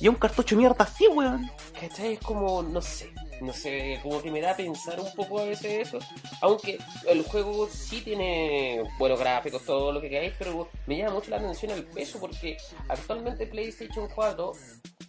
[0.00, 1.50] Y un cartucho de mierda así, weón.
[1.80, 2.14] ¿Cachai?
[2.14, 5.44] Es como, no sé, no sé, como que me da a pensar un poco a
[5.44, 5.98] veces eso.
[6.40, 11.30] Aunque el juego sí tiene buenos gráficos, todo lo que queráis, pero me llama mucho
[11.30, 12.56] la atención el peso porque
[12.88, 14.52] actualmente PlayStation 4,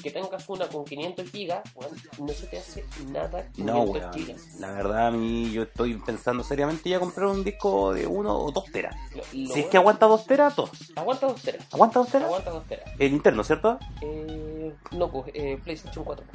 [0.01, 4.13] que tengas una con 500 gigas, weón, no se te hace nada 500 No, weón.
[4.13, 4.55] gigas.
[4.59, 8.51] La verdad, a mí yo estoy pensando seriamente ya comprar un disco de uno o
[8.51, 8.95] dos teras.
[9.11, 10.69] Lo- lo Si es bueno- que aguanta dos teras, dos.
[10.95, 11.65] Aguanta dos teras.
[11.73, 12.27] ¿Aguanta dos teras?
[12.27, 12.91] Aguanta dos teras.
[12.99, 13.79] El interno, ¿cierto?
[14.01, 16.25] Eh, no, pues, eh, PlayStation 4.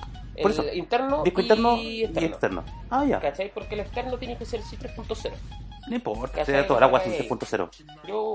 [0.40, 2.21] Por el eso, interno Disco y interno externo.
[2.21, 2.64] y externo.
[2.90, 3.21] Ah, ya.
[3.21, 3.53] ¿Cachai?
[3.53, 5.31] Porque el externo tiene que ser sí 3.0.
[5.88, 7.29] No importa, sea toda la agua Ahí.
[7.29, 7.68] 3.0.
[8.07, 8.35] Yo,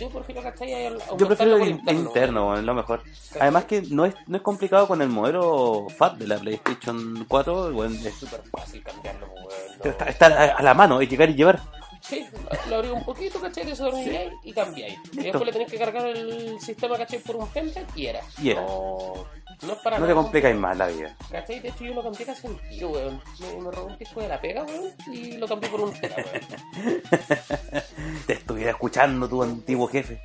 [0.00, 0.90] yo prefiero, ¿cachai?
[1.18, 3.02] Yo prefiero el interno, interno weón, lo mejor.
[3.02, 3.42] ¿Cachai?
[3.42, 7.68] Además que no es, no es complicado con el modelo FAT de la PlayStation 4,
[7.74, 10.06] weón, es- Es súper fácil cambiarlo, pues, weón, no.
[10.06, 11.60] está, a la mano, es llegar y llevar.
[12.08, 12.26] Sí,
[12.70, 13.66] lo abrí un poquito, ¿cachai?
[13.66, 14.98] Desordenizáis y cambiáis.
[15.12, 17.18] Y después le tenés que cargar el sistema, ¿cachai?
[17.18, 18.20] Por un template y era.
[18.40, 18.62] Y era.
[18.62, 19.26] No,
[19.62, 21.16] no es para No te nada complicáis más la vida.
[21.30, 21.60] ¿Cachai?
[21.60, 23.20] De hecho, yo lo cambié casi al tiro, weón.
[23.40, 26.16] Me, me robó un disco de la pega, weón, y lo cambié por un tera,
[26.16, 27.02] weón.
[28.26, 30.18] Te estuviera escuchando tu antiguo jefe.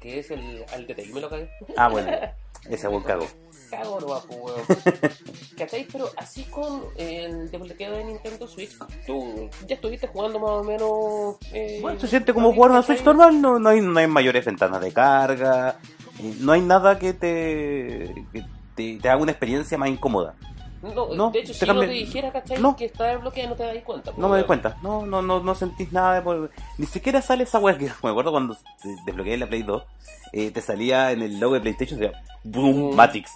[0.00, 1.48] Que es el al de me lo cagué.
[1.76, 2.10] Ah, bueno,
[2.68, 3.28] ese buen cago.
[3.72, 4.62] Cago no pues, weón.
[5.56, 5.86] ¿Cachai?
[5.90, 11.36] Pero así con el desbloqueo de Nintendo Switch, tú ya estuviste jugando más o menos.
[11.54, 12.82] Eh, Bueno, se siente como jugar una.
[12.82, 15.78] Switch normal, no, no, hay, no hay mayores ventanas de carga,
[16.40, 18.44] no hay nada que te, que
[18.76, 20.34] te, te haga una experiencia más incómoda.
[20.82, 22.58] No, No, de hecho, si yo no te dijera, ¿cachai?
[22.60, 22.74] No.
[22.76, 24.12] Que está desbloqueado, no te das cuenta.
[24.16, 26.48] No me doy cuenta, no, no, no, no sentís nada de.
[26.78, 28.56] Ni siquiera sale esa wea que me acuerdo cuando
[29.06, 29.82] desbloqueé la Play 2,
[30.32, 32.94] eh, te salía en el logo de PlayStation, decía Boom Mm.
[32.96, 33.30] Matix.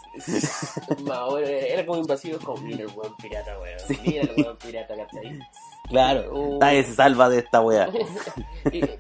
[1.05, 3.79] Ma, weón, era como invasivo, como mira el weón pirata, weón.
[3.87, 3.99] Sí.
[4.05, 5.39] Mira el weón pirata, ¿cachai?
[5.89, 6.59] Claro, Uh.
[6.59, 7.61] nadie se salva de esta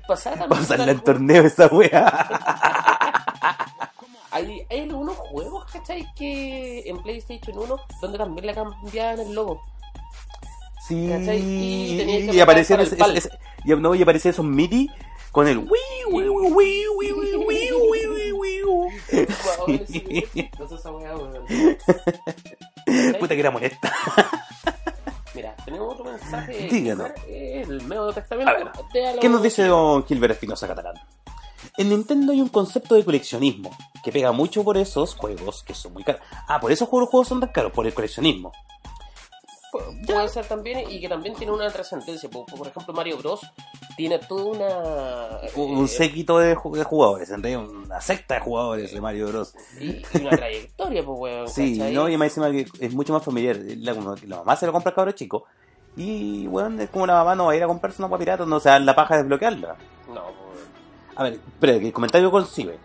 [0.06, 2.06] Pasarla en algo- torneo esa wea.
[4.30, 5.16] Hay, hay algunos
[5.87, 6.12] ¿cachai?
[6.14, 9.62] Que en PlayStation 1, donde también la cambiaban el logo.
[10.87, 13.29] Sí, y, y, y aparecían es, es, es,
[13.64, 14.88] y, no, y aparecía esos MIDI
[15.33, 15.66] con el
[23.18, 23.92] Puta que era molesta.
[25.35, 26.68] Mira, tenemos otro mensaje.
[27.62, 28.53] El medio testamento.
[29.20, 30.94] ¿Qué nos dice don Gilbert Espinosa Catalán?
[31.79, 33.71] En Nintendo hay un concepto de coleccionismo
[34.03, 36.23] que pega mucho por esos juegos que son muy caros.
[36.49, 38.53] Ah, por eso los juegos son tan caros, por el coleccionismo.
[39.73, 42.31] Pu- Puede ser también, y que también tiene una trascendencia.
[42.31, 43.41] Por, por ejemplo, Mario Bros.
[43.97, 45.41] tiene toda una.
[45.57, 49.27] Un eh, séquito de, ju- de jugadores, en realidad una secta de jugadores de Mario
[49.29, 49.55] Bros.
[49.81, 51.49] y, y una trayectoria, pues, weón.
[51.49, 51.93] Sí, ¿cachai?
[51.95, 53.57] no, y más encima que es mucho más familiar.
[53.79, 55.45] La, mamá se lo compra al cabro chico.
[55.97, 58.61] Y, bueno, es como la mamá no va a ir a comprarse una pirata, no
[58.61, 59.77] se da la paja de desbloquearla.
[60.09, 60.45] No,
[61.16, 62.79] A ver, que el comentario concibe.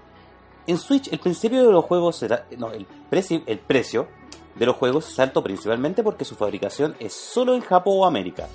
[0.68, 2.46] En Switch, el principio de los juegos será.
[2.58, 4.08] No, el, precio el precio
[4.56, 8.48] de los juegos es alto principalmente porque su fabricación es solo en Japón o América.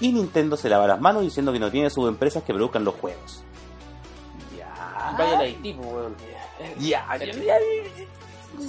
[0.00, 3.44] Y Nintendo se lava las manos diciendo que no tiene subempresas que produzcan los juegos.
[4.56, 5.14] Ya.
[5.16, 6.16] Vayan a Haití, pues, weón.
[6.78, 7.58] Ya, ya,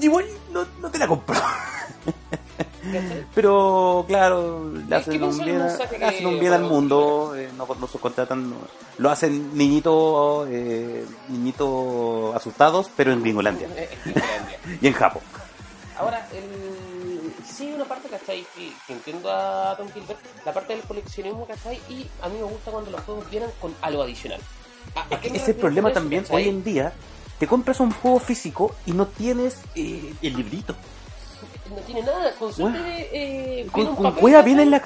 [0.01, 1.35] Igual no, no te la compro.
[2.91, 3.25] ¿Cachai?
[3.33, 7.49] Pero claro, le que hacen un bien, le hacen que- un bien al mundo, eh,
[7.57, 8.57] no, no subcontratan, no-
[8.97, 13.89] lo hacen niñitos eh, niñitos asustados, pero en Gringolandia Eh,
[14.81, 15.21] y en Japón.
[15.97, 17.33] Ahora, el...
[17.45, 18.45] sí una parte, ¿cachai?
[18.55, 21.79] Que, que entiendo a Tom Gilbert, la parte del coleccionismo, ¿cachai?
[21.89, 24.41] Y a mí me gusta cuando los juegos vienen con algo adicional.
[24.95, 26.35] ¿A- a qué que ese es el refiero problema eso, también cachai?
[26.43, 26.93] hoy en día.
[27.39, 30.75] Te compras un juego físico y no tienes eh, el librito.
[31.75, 34.45] No tiene nada, con suerte eh, Con, con ¿cachai?
[34.45, 34.81] viene en la,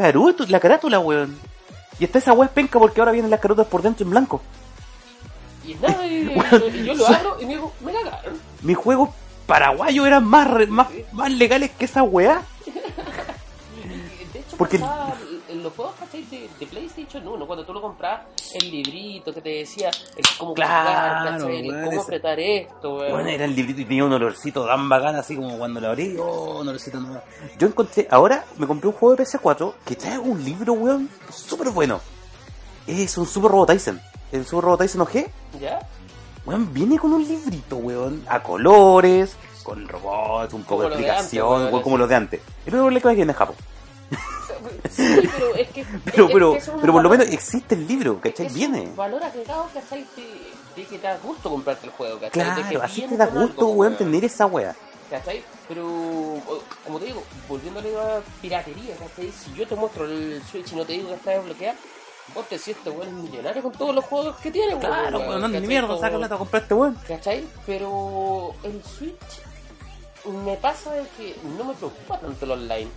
[0.50, 1.38] la carátula, weón.
[2.00, 4.42] Y está esa wea es penca porque ahora vienen las carotas por dentro en blanco.
[5.66, 6.16] Y nada, y,
[6.76, 8.40] y- y yo lo abro y me digo, me cagaron.
[8.62, 9.14] Mi juego
[9.46, 12.42] paraguayos eran más, más, más legales que esa weá.
[14.34, 15.16] De hecho, Porque- pasaba
[15.58, 16.24] en los juegos ¿cachai?
[16.26, 18.22] de, de PlayStation 1, cuando tú lo comprabas,
[18.54, 23.12] el librito que te decía el cómo Claro, cómo apretar esto, weón.
[23.12, 26.16] Bueno, era el librito y tenía un olorcito tan bacán así como cuando lo abrí,
[26.18, 27.22] oh, un olorcito nuevo.
[27.58, 31.70] Yo encontré, ahora me compré un juego de PS4 que trae un libro, weón, súper
[31.72, 32.00] bueno.
[32.86, 34.00] Es un Super Robot Tyson.
[34.32, 35.14] El Super Robot Tyson OG,
[35.60, 35.80] ¿Ya?
[36.46, 41.10] weón, viene con un librito, weón, a colores, con robots, un poco Como de de
[41.10, 42.42] antes, explicación, weón, weón, como los de antes.
[42.66, 43.56] El único que viene en Japón.
[44.92, 45.86] Sí, pero es que.
[46.06, 48.48] Pero, es- pero, que por lo menos existe el libro, ¿cachai?
[48.48, 48.82] es Viene.
[48.82, 50.06] un valor agregado, ¿cachai?
[50.16, 52.44] De, de que te da gusto comprarte el juego, ¿cachai?
[52.56, 54.76] de que Claro, así viene te da gusto, weón, tener esa weá.
[55.10, 55.44] ¿Cachai?
[55.68, 55.86] Pero,
[56.86, 59.32] como te digo, volviéndole a piratería, ¿cachai?
[59.32, 61.78] Si yo te muestro el Switch y no te digo que está desbloqueado,
[62.36, 65.48] vos te este weón millonario con todos los juegos que tiene, weón, Claro, weón, no,
[65.48, 66.98] ni mierda, saca plata a comprar este weón.
[67.08, 67.46] ¿Cachai?
[67.66, 69.16] Pero el Switch
[70.44, 72.90] me pasa de que no me preocupa tanto el online.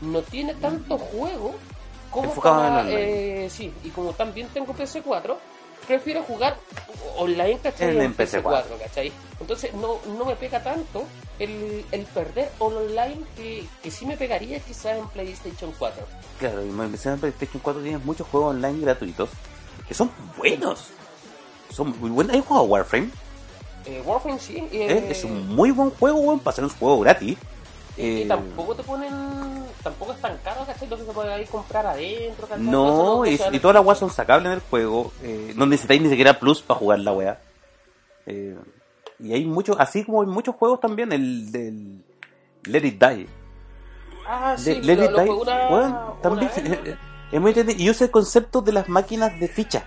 [0.00, 1.54] No tiene tanto juego
[2.10, 3.44] como Enfocado en online.
[3.44, 5.36] eh, sí, y como también tengo PC4,
[5.86, 6.56] prefiero jugar
[7.16, 7.96] online, ¿cachai?
[7.96, 9.12] En- en PC4, ¿cachai?
[9.40, 11.04] Entonces no, no me pega tanto
[11.38, 16.04] el, el perder online que, que sí me pegaría quizás en PlayStation 4.
[16.38, 19.28] Claro, y me en PlayStation 4 tienes muchos juegos online gratuitos
[19.86, 20.86] que son buenos.
[21.70, 22.34] Son muy buenos.
[22.36, 23.10] ¿Has jugado Warframe?
[23.86, 24.68] Eh, Warframe sí, ¿Eh?
[24.72, 27.36] eh, Es un muy buen juego, weón, para ser un juego gratis.
[27.96, 29.10] Y, y Eh, tampoco te ponen.
[29.82, 30.88] Tampoco es tan caro, ¿cachai?
[30.88, 32.62] Lo que se puede ahí comprar adentro, ¿cachai?
[32.64, 35.12] No, y, todas las weas son sacables en el juego.
[35.22, 37.40] Eh, no necesitáis ni siquiera plus para jugar la wea.
[38.26, 38.56] Eh,
[39.18, 42.04] y hay muchos, así como hay muchos juegos también, el del
[42.64, 43.26] Let It Die.
[44.26, 46.50] Ah, sí, De- Let lo- It lo Die, una- una también
[47.32, 47.82] es muy entretenido.
[47.84, 49.84] Y usa el concepto de las máquinas de ficha.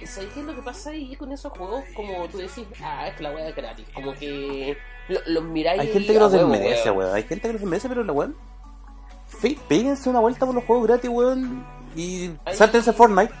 [0.00, 1.82] Y ¿sabes qué es lo que pasa ahí con esos juegos?
[1.96, 3.86] Como tú decís, ah, es que la wea es gratis.
[3.94, 4.76] Como que
[5.08, 5.80] lo- los miráis.
[5.80, 7.14] Hay gente que los desmerece, weón.
[7.14, 8.36] Hay gente que los desmerece, pero la weón.
[9.68, 11.66] Péguense una vuelta por los juegos gratis, weón.
[11.96, 13.32] Y Ahí- sáltense Fortnite.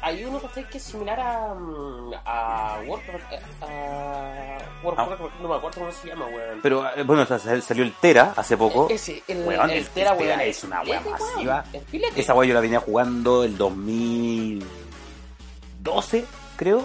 [0.00, 1.54] Hay uno que es similar a.
[1.54, 3.32] mm, a Warcraft.
[3.32, 4.58] eh, A.
[4.82, 6.60] Warcraft, no me acuerdo cómo se llama, weón.
[6.62, 8.86] Pero eh, bueno, o sea, sal- salió el Tera hace poco.
[8.88, 10.40] Ese, el, Weón, el el Tera, Tera weón.
[10.48, 11.64] es una weón, masiva.
[11.90, 12.18] filete.
[12.20, 16.24] Esa weá yo la venía jugando el 2012,
[16.56, 16.84] creo.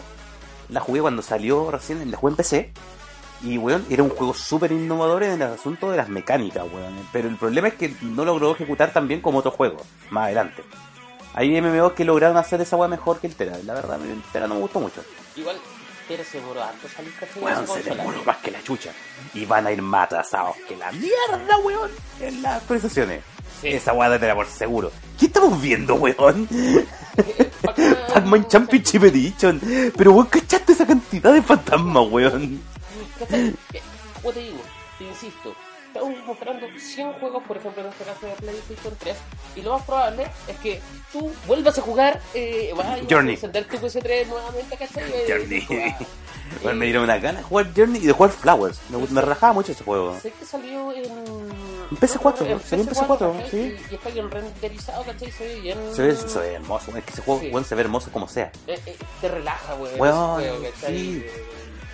[0.69, 2.73] La jugué cuando salió recién, la jugué en PC.
[3.45, 7.07] Y weón, era un juego súper innovador en el asunto de las mecánicas, weón.
[7.13, 10.63] Pero el problema es que no logró ejecutar tan bien como otros juegos, más adelante.
[11.33, 13.57] Hay MMOs que lograron hacer esa weá mejor que el Tera.
[13.65, 15.03] La verdad, el Tera no me gustó mucho.
[15.35, 15.57] Igual,
[16.07, 17.43] Tera se demoró harto salir, ¿cachai?
[17.43, 18.91] Weón, se demoró más que la chucha.
[19.33, 23.21] Y van a ir más atrasados que la mierda, weón, en las actualizaciones.
[23.61, 23.67] Sí.
[23.69, 24.91] Esa weá de Tera por seguro.
[25.19, 26.47] ¿Qué estamos viendo, weón?
[27.61, 29.61] Pac-Man- Pac-Man Championship Edition.
[29.97, 32.61] Pero vos cachaste esa cantidad de fantasmas, weón.
[33.19, 34.59] Como te digo,
[34.97, 35.53] te insisto,
[35.87, 39.17] estamos mostrando 100 juegos, por ejemplo, en este caso de PlayStation 3,
[39.55, 43.31] y lo más probable es que tú vuelvas a jugar, eh, vayas Journey.
[43.31, 45.03] a encender tu PS3 nuevamente, ¿cachai?
[45.11, 45.25] Eh,
[45.67, 45.95] Journey.
[46.61, 48.79] Bueno, me Eh, dieron una gana de jugar Journey y de jugar Flowers.
[48.89, 50.15] Me, me relajaba mucho ese juego.
[50.21, 51.03] Sé que salió en...
[51.03, 53.49] En PS4, en salió en PS4, ¿cachai?
[53.49, 53.57] sí.
[53.57, 55.31] Y, y está bien renderizado, ¿cachai?
[55.31, 55.77] Se ve bien...
[55.95, 57.49] Se ve, se ve hermoso, es que ese juego Sí.
[57.51, 58.51] weón, se ve hermoso como sea.
[58.67, 59.99] Eh, eh, te relaja, weón.
[59.99, 61.23] Weón, ese juego, sí.
[61.25, 61.31] Eh,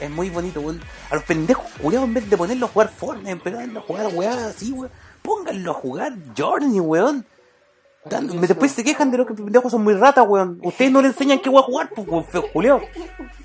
[0.02, 0.82] Es muy bonito, weón.
[1.12, 4.48] A los pendejos culiados, en vez de ponerlos a jugar Fortnite, ponerlos a jugar weá
[4.48, 4.92] así, weón.
[5.22, 7.26] Pónganlo a jugar Journey, weón.
[8.42, 10.60] Después se quejan de los que pendejos son muy ratas, weón.
[10.64, 12.82] Ustedes no le enseñan qué voy a jugar, pues, weón, culiados.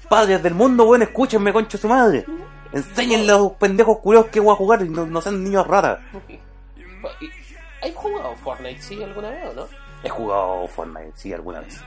[0.08, 2.24] Padres del mundo, weón, escúchenme, concho su madre.
[2.72, 6.00] Enseñenle a los pendejos culiados qué voy a jugar y no, no sean niños ratas.
[7.82, 9.66] ¿Hay jugado Fortnite, sí, alguna vez o no?
[10.02, 11.80] He jugado Fortnite, sí, alguna vez.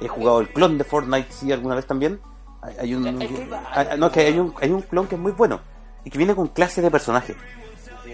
[0.00, 2.20] He jugado el clon de Fortnite, sí, alguna vez también.
[2.78, 5.60] Hay, un, Hay ah, no, que hay un, hay un clon que es muy bueno
[6.04, 7.34] y que viene con clases de personaje.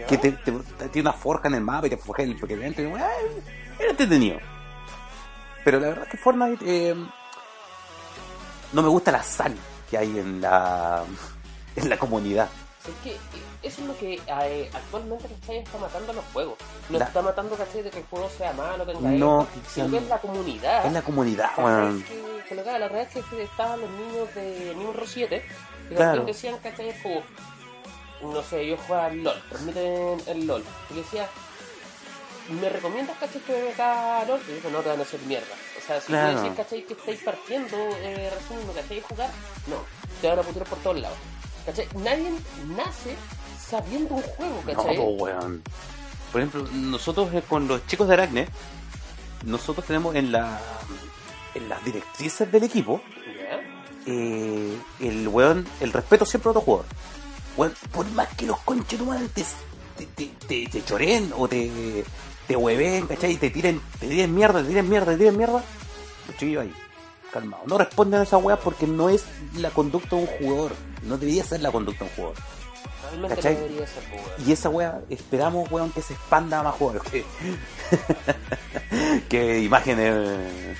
[0.09, 3.11] Que te, te- te- tiene una forja en el mapa y te forja el ah,
[3.79, 4.39] Era entretenido.
[5.65, 6.95] Pero la verdad es que Fortnite eh,
[8.73, 9.55] no me gusta la sal
[9.91, 11.05] que hay en la
[11.77, 12.49] en la comunidad.
[12.87, 13.19] Es que eh,
[13.63, 15.59] eso es lo que eh, actualmente ¿cachai?
[15.59, 16.57] está matando a los juegos.
[16.89, 17.83] No La- está matando ¿cachai?
[17.83, 20.87] de que el juego sea malo, tenga No, éxito, sino que es la comunidad.
[20.87, 21.63] Es la comunidad, que,
[22.59, 22.79] haga.
[22.79, 25.45] La verdad es que estaban los niños de Nimbro 7
[25.91, 26.25] y Claro.
[26.25, 26.93] decían ¿cachai?
[27.03, 27.23] Como,
[28.33, 30.65] no sé, ellos juegan LOL, transmiten el LOL.
[30.91, 31.29] Y decía,
[32.61, 33.41] ¿me recomiendas ¿cachai?
[33.43, 34.41] que me meta a LOL?
[34.49, 35.55] Y yo, no te van a hacer mierda.
[35.79, 36.37] O sea, si Claro.
[36.37, 36.83] tú decís ¿cachai?
[36.85, 39.01] que estáis partiendo eh, recién no ¿cachai?
[39.01, 39.31] jugar,
[39.69, 39.77] no,
[40.21, 41.19] te van a putear por todos lados.
[41.67, 41.89] ¿Cachai?
[41.95, 42.31] Nadie
[42.77, 43.15] nace
[43.59, 44.97] sabiendo un juego, No, ¿cachai?
[44.97, 45.63] po, weón.
[46.33, 48.49] Por ejemplo, nosotros eh, con los chicos de Aracne,
[49.45, 50.61] nosotros tenemos en la
[51.55, 53.01] en las directrices del equipo
[54.07, 56.87] eh, el weón, el respeto siempre a otro jugador.
[57.57, 58.99] weón, por más que los conches
[59.97, 62.05] te, te, te, te, choreen o te,
[62.47, 63.33] te hueven, ¿cachai?
[63.33, 65.63] Y te tiren, te tiren mierda, te tiren mierda, te tiren mierda,
[66.27, 66.73] los chiquillos ahí,
[67.31, 67.63] calmado.
[67.67, 69.25] No responden a esa weá porque no es
[69.57, 70.73] la conducta de un jugador.
[71.03, 72.37] No debería ser la conducta de un jugador.
[73.29, 73.55] ¿Cachai?
[73.55, 74.49] no ser, pues.
[74.49, 77.11] Y esa weá, esperamos, weón, que se expanda a más jugadores.
[77.11, 77.25] Que,
[79.29, 80.79] que imágenes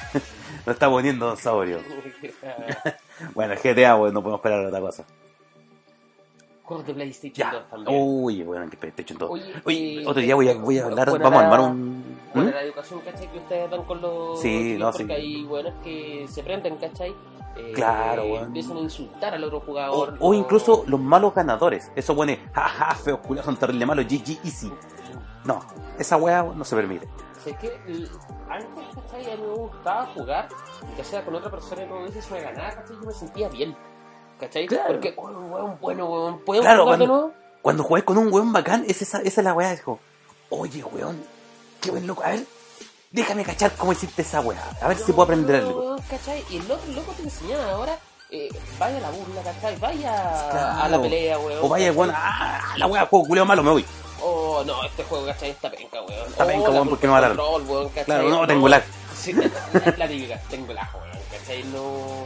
[0.67, 1.79] nos está poniendo Saurio.
[3.35, 5.05] Bueno, el GTA, weón, no podemos esperar otra cosa.
[6.63, 7.53] Juegos de PlayStation Ya.
[7.59, 7.97] 2 también.
[8.01, 9.31] Uy, weón, que en todo.
[9.31, 12.19] Oye, Oye, eh, otro día voy a, voy a hablar, vamos a armar un...
[12.33, 12.55] Bueno, ¿Mm?
[12.55, 13.31] la educación, ¿cachai?
[13.31, 15.13] Que ustedes dan con los Sí, no, porque sí.
[15.13, 17.11] hay buenos que se prenden, ¿cachai?
[17.57, 18.45] Eh, Claro, weón.
[18.45, 20.17] Empiezan a insultar al otro O, jugador.
[20.21, 21.91] o no- incluso los malos ganadores.
[21.97, 24.73] Eso pone, jaja, feos culiados son terrible malos, GG easy.
[25.45, 25.61] No,
[25.99, 27.07] esa weá no se permite.
[27.45, 27.69] Sé que
[28.51, 29.33] antes, ¿cachai?
[29.33, 30.49] A mí me gustaba jugar,
[30.97, 32.97] ya sea con otra persona y eso, si me ganaba, ¿cachai?
[32.97, 33.77] Yo me sentía bien.
[34.39, 34.67] ¿Cachai?
[34.67, 34.89] Claro.
[34.95, 37.41] Porque, oh, weón, bueno, weón, ¿podemos Claro, jugar de cuando- nuevo?
[37.63, 39.71] Cuando juegas con un weón bacán, es esa, esa es la weá.
[39.73, 39.99] Dijo,
[40.51, 41.23] oye weón,
[41.81, 42.23] qué buen loco.
[42.25, 42.45] A ver,
[43.11, 44.63] déjame cachar cómo hiciste esa weá.
[44.81, 45.97] A ver si puedo aprender No, algo.
[46.09, 46.43] ¿cachai?
[46.51, 47.99] Y el otro loco te enseñaba ahora,
[48.31, 49.77] eh, vaya a la burla, ¿cachai?
[49.79, 50.83] Vaya Claro.
[50.83, 51.65] a la pelea, weón.
[51.65, 53.85] O vaya, weón, ah, la weá, juego culiao malo, me voy.
[54.23, 55.51] Oh, no, este juego, ¿cachai?
[55.51, 56.29] Está penca, weón.
[56.29, 57.47] Está Oh, penca, weón, porque no va a del dar.
[57.47, 58.05] control, weón, ¿cachai?
[58.05, 58.83] Claro, no, tengo lag.
[59.17, 59.51] Sí, la,
[59.97, 61.65] la típica, tengo lag, weón, ¿cachai?
[61.65, 62.25] No...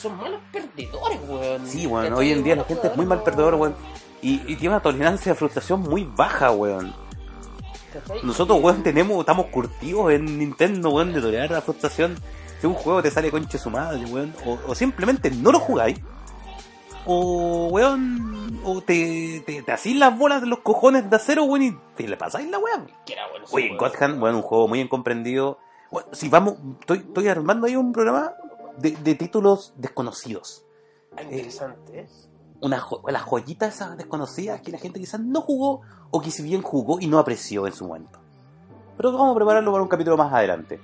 [0.00, 1.66] Son malos perdedores, weón.
[1.66, 2.18] Sí, weón, ¿cachai?
[2.18, 3.74] hoy en día la gente es muy mal perdedor, weón.
[4.22, 6.94] Y, y tiene una tolerancia de frustración muy baja, weón.
[8.22, 12.16] Nosotros, weón, tenemos, estamos curtidos en Nintendo, weón, de tolerar la frustración.
[12.60, 15.98] Si un juego te sale conche su madre, weón, o, o simplemente no lo jugáis,
[17.06, 21.62] o, weón, o te, te, te hacís las bolas de los cojones de acero, weón,
[21.62, 22.86] y te le pasáis la weón.
[22.86, 23.78] bueno Oye, weón.
[23.78, 25.58] God Hand, bueno, un juego muy incomprendido.
[25.90, 28.32] Bueno, si vamos, estoy, estoy armando ahí un programa
[28.78, 30.64] de, de títulos desconocidos.
[31.16, 32.08] Ah, interesante, ¿eh?
[32.60, 36.42] Una jo- las joyitas esas desconocidas que la gente quizás no jugó o que si
[36.42, 38.18] bien jugó y no apreció en su momento.
[38.96, 40.80] Pero vamos a prepararlo para un capítulo más adelante.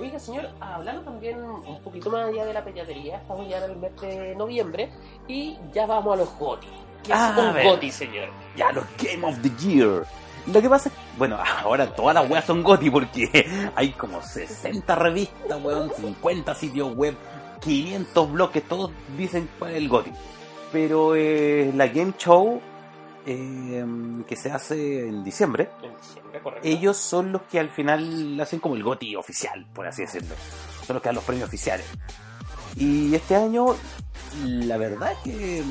[0.00, 3.76] Oiga, señor, hablando también un poquito más allá de la peñatería, estamos ya en el
[3.76, 4.90] mes de noviembre
[5.28, 6.66] y ya vamos a los GOTI.
[7.04, 8.30] ¿Qué Ah, es un señor?
[8.56, 10.06] Ya, los Game of the Year.
[10.46, 14.94] Lo que pasa es bueno, ahora todas las weas son GOTI porque hay como 60
[14.94, 17.14] revistas, weón, 50 sitios web,
[17.60, 20.12] 500 bloques, todos dicen cuál es el GOTI.
[20.72, 22.60] Pero eh, la Game Show,
[23.26, 23.84] eh,
[24.26, 26.66] que se hace en diciembre, En diciembre, correcto.
[26.68, 30.34] ellos son los que al final hacen como el GOTI oficial, por así decirlo.
[30.86, 31.86] Son los que dan los premios oficiales.
[32.76, 33.66] Y este año,
[34.44, 35.64] la verdad es que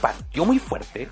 [0.00, 1.08] partió muy fuerte,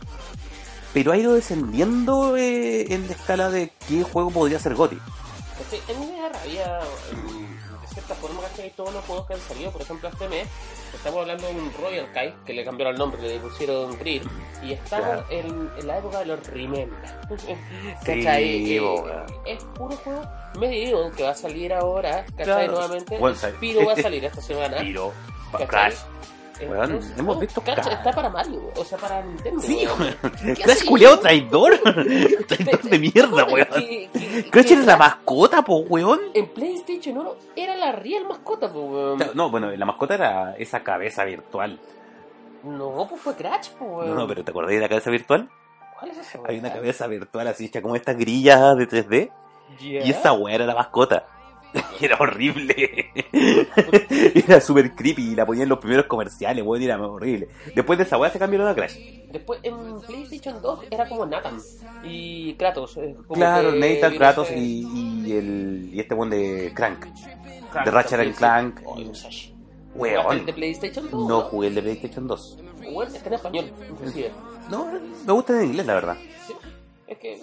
[0.95, 4.99] pero ha ido descendiendo eh, en la escala de qué juego podría ser GOTI.
[5.59, 5.81] ¿Cachai?
[5.97, 6.81] A mí me da rabia,
[7.13, 8.73] mm, de cierta forma, ¿cachai?
[8.77, 10.49] Todos los juegos que han salido, por ejemplo, este mes,
[10.97, 14.23] estamos hablando de un Royal Kai, que le cambiaron el nombre, le pusieron Grid,
[14.63, 15.27] y estamos Claro.
[15.31, 16.99] en, en la época de los Remember.
[18.05, 18.77] ¿Cachai?
[18.77, 18.81] Eh,
[19.47, 20.23] es puro juego
[20.59, 22.45] medio que va a salir ahora, ¿cachai?
[22.45, 22.73] Claro.
[22.73, 23.19] Nuevamente.
[23.61, 24.77] Piro va a salir esta semana.
[25.53, 25.67] ¿cachai?
[25.69, 25.95] Crash.
[26.61, 27.93] Weón, hemos no, visto Crash Crash.
[27.93, 29.61] está para Mario, o sea, para Nintendo.
[29.61, 30.01] Sí, weón.
[30.01, 30.33] weón.
[30.55, 30.87] ¿Qué Crash hace?
[30.87, 31.79] culiao traidor.
[32.49, 33.69] traidor de mierda, weón.
[34.51, 36.21] Crash era la mascota, po, weón.
[36.35, 39.19] En PlayStation 1 era la real mascota, pues, weón.
[39.35, 41.79] No, bueno, la mascota era esa cabeza virtual.
[42.65, 44.15] No, pues fue Crash, No, weón.
[44.15, 45.49] no, pero ¿te acordás de la cabeza virtual?
[45.99, 46.81] ¿Cuál es ese, Hay una weón?
[46.81, 49.31] cabeza virtual así hecha como estas grillas de 3D.
[49.81, 50.05] Ya.
[50.07, 51.27] Y esa weá era la mascota.
[52.01, 53.11] Y era horrible.
[54.35, 57.49] era super creepy y la ponían en los primeros comerciales, weón, era horrible.
[57.75, 58.97] Después de esa weá se cambiaron a Crash.
[59.33, 61.59] Después en PlayStation 2 era como Nathan
[62.05, 62.97] y Kratos.
[62.97, 67.07] eh, como Claro, que Nathan, Kratos ese- y, y el y este weón de Crank.
[67.73, 68.81] Crank de Ratchet and Clank.
[68.83, 69.55] Musashi.
[69.95, 70.39] Weón.
[70.39, 71.29] ¿El de PlayStation 2?
[71.29, 72.59] No jugué el de PlayStation 2.
[72.93, 74.31] Bueno, está en español, inclusive.
[74.71, 74.87] No,
[75.27, 76.17] me gusta en inglés, la verdad.
[76.47, 76.55] Sí,
[77.09, 77.41] es que.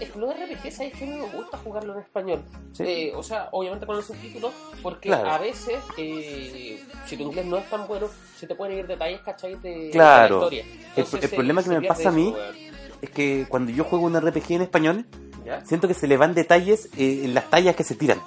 [0.00, 2.42] Es que los RPG, ¿sabes que me gusta jugarlo en español?
[2.72, 2.82] Sí.
[2.86, 5.30] Eh, o sea, obviamente con el subtítulo, porque Claro.
[5.30, 9.20] a veces, eh, si tu inglés no es tan bueno, se te pueden ir detalles,
[9.22, 9.54] ¿cachai?
[9.56, 10.34] De, Claro.
[10.46, 10.62] de la historia.
[10.74, 12.56] El- Entonces, el se- problema que me pasa a mí- eso, weón.
[13.02, 15.06] Es que cuando yo juego un RPG en español,
[15.44, 15.64] ¿Ya?
[15.64, 18.20] siento que se le van detalles eh, en las tallas que se tiran.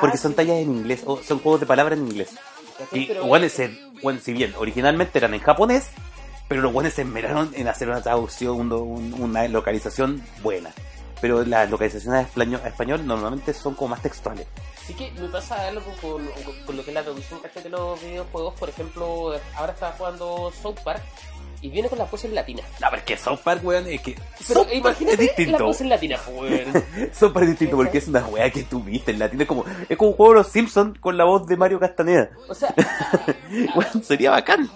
[0.00, 2.30] Porque Ah, son sí, tallas en inglés, o son juegos de palabras en inglés.
[2.92, 5.90] Y bueno, ese, bueno, si bien originalmente eran en japonés,
[6.50, 10.70] pero los buenos se esmeraron en hacer una traducción, un- un- una localización buena.
[11.20, 14.46] Pero las localizaciones a español, normalmente son como más textuales.
[14.84, 16.26] Sí que me pasa algo con,
[16.66, 18.54] con lo que es la traducción de los videojuegos.
[18.58, 21.02] Por ejemplo, ahora estaba jugando South Park
[21.62, 22.62] y viene con la pose en latina.
[22.80, 24.16] No, porque South Park, weón, es que
[24.48, 25.52] Pero South imagínate es distinto.
[25.58, 26.84] la pose en latina, pues, weón.
[27.12, 29.42] South Park es distinto porque es una weá que tú viste en latino.
[29.42, 32.30] Es como, es como un juego de los Simpsons con la voz de Mario Castaneda.
[32.48, 32.74] O sea,
[33.76, 34.70] Weón, sería bacán.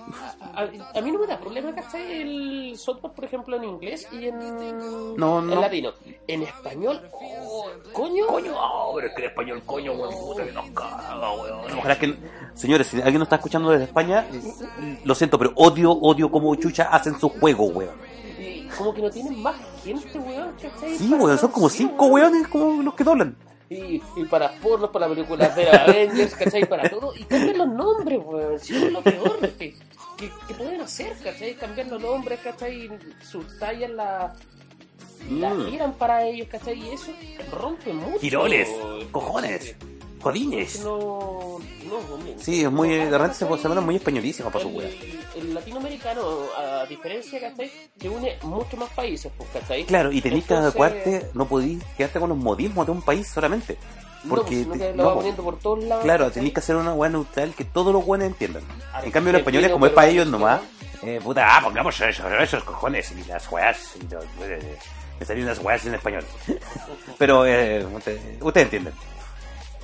[0.57, 2.23] A, a mí no me da problema, ¿cachai?
[2.23, 4.39] El software, por ejemplo, en inglés y en,
[5.17, 5.61] No, en no.
[5.61, 5.93] latino.
[6.27, 8.27] En español, oh, coño.
[8.27, 11.79] Coño, oh, pero es que el español, coño, weón, puta que nos caga, weón.
[11.79, 12.17] Ojalá que,
[12.55, 14.27] señores, si alguien nos está escuchando desde España,
[15.05, 17.95] lo siento, pero odio, odio como chucha hacen su juego, weón.
[18.39, 20.97] Y como que no tienen más gente, weón, ¿cachai?
[20.97, 22.33] Sí, weón, son como sí, cinco weón.
[22.33, 23.37] weones como los que doblan.
[23.71, 26.67] Y, y para pornos, para películas de Avengers, ¿cachai?
[26.69, 27.13] Para todo.
[27.17, 28.59] Y cambian los nombres, weón.
[28.61, 29.75] Si es lo peor que,
[30.17, 31.55] que, que pueden hacer, ¿cachai?
[31.55, 32.91] Cambiar los nombres, ¿cachai?
[33.23, 34.35] Sus tallas la,
[35.31, 35.93] la Mm.
[35.99, 36.79] para ellos, ¿cachai?
[36.81, 37.13] Y eso
[37.53, 38.19] rompe mucho.
[38.21, 38.69] Girones,
[39.11, 39.75] cojones,
[40.21, 40.81] jodines.
[40.81, 41.59] No,
[41.89, 42.35] no, hombre.
[42.41, 44.91] Sí, es muy, No, de repente se, ponen muy españolísimos para su el, weón.
[45.37, 46.23] el latinoamericano,
[46.57, 47.71] a diferencia, ¿cachai?
[47.99, 49.85] Que une muchos más países, pues, ¿cachai?
[49.85, 53.79] Claro, y tenés que adecuarte, no podís quedarte con los modismos de un país solamente.
[54.25, 56.03] No, Porque, pues, te- no, por todos lados.
[56.05, 58.63] claro, tenés que hacer una weá neutral que todos los buenos entiendan.
[58.93, 60.61] Ahora, En cambio, los españoles, como es para ellos nomás,
[61.03, 63.97] eh, puta, ah, pongamos eso, esos cojones y las weas.
[64.01, 64.79] y todo, eh,
[65.21, 66.25] me salieron unas weas en español.
[67.19, 68.95] Pero eh, ustedes ustedes entienden.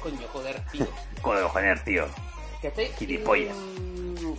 [0.03, 0.87] Coño, joder, tío.
[1.23, 2.07] Joder, joder, tío.
[2.99, 3.55] Gilipollas.
[3.57, 4.33] Mm,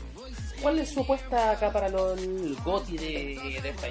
[0.61, 3.87] ¿Cuál es su apuesta acá para los el GOTI de, de esta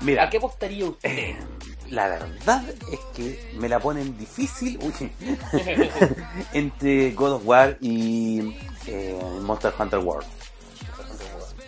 [0.00, 0.24] Mira.
[0.24, 1.34] ¿A qué apostaría usted?
[1.86, 5.10] Eh, la verdad es que me la ponen difícil uy,
[6.52, 8.56] entre God of War y
[8.86, 10.26] eh, Monster Hunter World.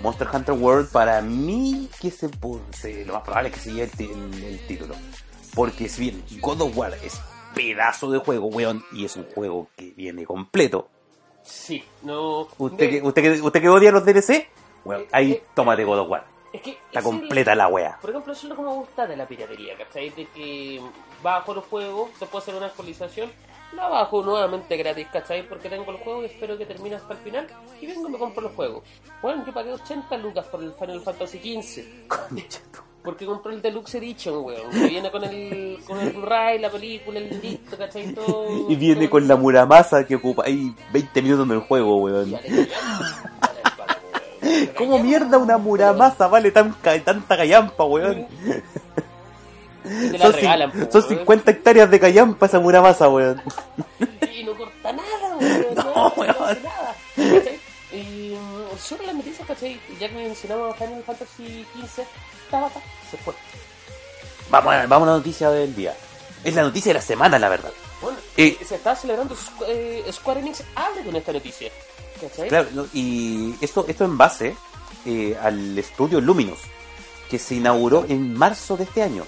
[0.00, 2.28] Monster Hunter World para mí que se,
[2.72, 4.94] se- lo más probable es que se lleve el, el- título.
[5.54, 7.18] Porque si bien God of War es
[7.54, 10.88] pedazo de juego, weón, y es un juego que viene completo.
[11.42, 12.46] sí, no.
[12.58, 14.48] ¿Usted, que, usted, que, usted que odia los DLC?
[14.84, 16.26] Bueno, ahí tómate God of War.
[16.52, 17.98] Es que Está es el- completa la wea.
[18.00, 20.10] Por ejemplo, eso es lo que me gusta de la piratería, ¿cachai?
[20.10, 20.80] De que
[21.22, 23.30] bajo los juegos, después hacer una actualización,
[23.74, 25.46] la bajo nuevamente gratis, ¿cachai?
[25.48, 27.46] Porque tengo el juego y espero que termine hasta el final
[27.80, 28.84] y vengo y me compro los juegos.
[29.20, 31.84] Bueno, yo pagué 80 lucas por el Final Fantasy XV.
[33.06, 34.68] Porque compré el Deluxe Edition, weón.
[34.72, 38.12] Que viene con el, con el Blu-ray, la película, el disco, ¿cachai?
[38.14, 41.98] Todo, Y viene todo con la Muramasa que ocupa ahí 20 minutos en el juego,
[42.02, 42.32] weón.
[42.32, 44.35] Vale, callampa, vale, vale, weón.
[44.76, 46.74] ¿Cómo mierda una Muramasa vale tan
[47.04, 48.26] tanta callampa, weón?
[49.84, 51.18] Y te la Son, regalan, po, son weón.
[51.20, 53.40] 50 hectáreas de callampa esa Muramasa, weón.
[54.32, 55.66] Y no corta nada, weón.
[55.76, 56.36] No, weón.
[56.40, 56.94] hace nada.
[57.92, 59.80] mm, sobre las noticias, ¿cachai?
[60.00, 62.02] Ya que mencionamos Final Fantasy XV,
[62.50, 62.80] Tabata
[63.10, 63.34] se fue.
[64.50, 65.94] Vamos a, vamos a la noticia del día.
[66.44, 67.70] Es la noticia de la semana, la verdad.
[68.00, 68.56] Bueno, Eh.
[68.64, 69.34] se está celebrando
[69.66, 71.70] eh, Square Enix abre con esta noticia.
[72.48, 74.56] Claro, y esto, esto en base
[75.04, 76.60] eh, al estudio Luminous,
[77.30, 79.24] que se inauguró en marzo de este año.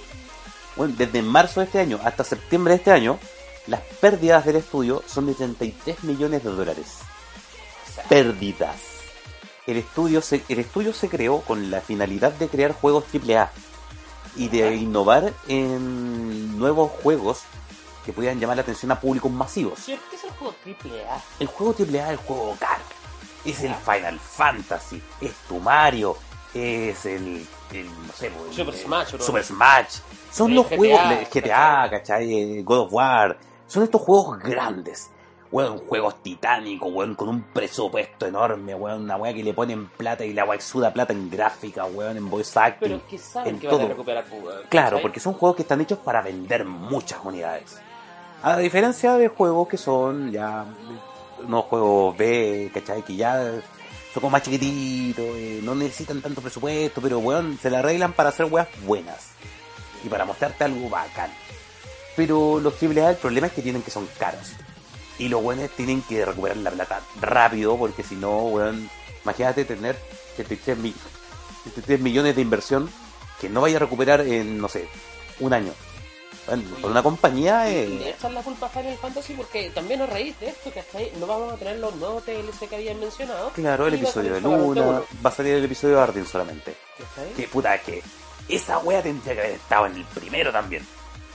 [0.76, 3.18] Bueno, desde marzo de este año hasta septiembre de este año,
[3.66, 6.98] las pérdidas del estudio son de 33 millones de dólares.
[8.08, 8.76] Pérdidas.
[9.66, 13.52] El estudio, el estudio se creó con la finalidad de crear juegos AAA
[14.36, 17.42] y de innovar en nuevos juegos
[18.08, 19.80] que pudieran llamar la atención a públicos masivos.
[19.84, 21.20] ¿Qué es el juego triple A?
[21.38, 22.82] El juego AAA es el juego caro.
[23.44, 26.16] Es el Final Fantasy, es tu Mario,
[26.54, 29.24] es el, el, no sé, pues, Super el- Smash, bro.
[29.24, 29.98] Super Smash.
[30.32, 32.62] Son El los GTA, juegos, el GTA, ¿cachai?
[32.62, 33.38] God of War.
[33.66, 35.10] Son estos juegos grandes.
[35.50, 40.22] Weón, juegos titánicos, weón, con un presupuesto enorme, weón, una weá que le ponen plata
[40.24, 42.88] y la weá exuda plata en gráfica, weón, en voice acting.
[42.98, 43.88] Pero que saben en que van a todo.
[43.88, 47.78] recuperar, weón, Claro, porque son juegos que están hechos para vender muchas unidades.
[48.42, 50.64] A diferencia de juegos que son ya
[51.44, 53.02] unos juegos B, ¿cachai?
[53.02, 57.80] Que ya son como más chiquititos, eh, no necesitan tanto presupuesto, pero weón, se la
[57.80, 59.28] arreglan para hacer weas buenas
[60.04, 61.30] y para mostrarte algo bacán.
[62.16, 64.52] Pero los AAA el problema es que tienen que son caros.
[65.18, 68.88] Y los buenos tienen que recuperar la plata rápido, porque si no, weón,
[69.24, 69.96] imagínate tener
[70.36, 70.94] 33, mi-
[71.64, 72.88] 33 millones de inversión
[73.40, 74.88] que no vaya a recuperar en, no sé,
[75.40, 75.72] un año.
[76.48, 80.00] Bueno, por una compañía, Y le eh, echan la culpa a Final Fantasy porque también
[80.02, 81.12] a raíz de esto, ¿cachai?
[81.20, 83.50] No vamos a tener los nuevos DLC que habían mencionado.
[83.50, 86.74] claro, el episodio de Luna, uno, va a salir el episodio de Arden solamente.
[87.36, 88.02] Que puta, que
[88.48, 90.86] esa wea tendría que haber estado en el primero también.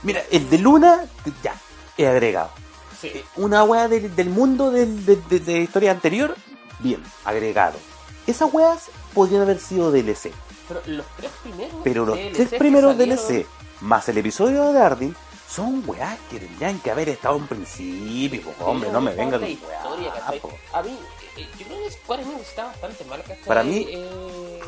[0.02, 1.04] Mira, el de Luna,
[1.42, 1.54] ya,
[1.96, 2.50] he agregado.
[3.00, 3.12] Sí.
[3.36, 6.34] Una wea del, del mundo de, de- de historia anterior,
[6.80, 7.78] bien, agregado.
[8.26, 10.32] Esas weas podrían haber sido DLC.
[10.66, 11.74] Pero los tres primeros.
[11.84, 13.46] Pero los tres primeros salieron- DLC
[13.84, 15.16] más el episodio de Arden
[15.48, 18.42] son weas que tendrían que haber estado en principio.
[18.52, 20.50] po, hombre, no me la con historia, po.
[20.72, 20.98] A mí,
[21.36, 23.44] eh, yo creo que Square Enix está bastante mal, ¿cachai?
[23.44, 24.60] Para mí- Eh,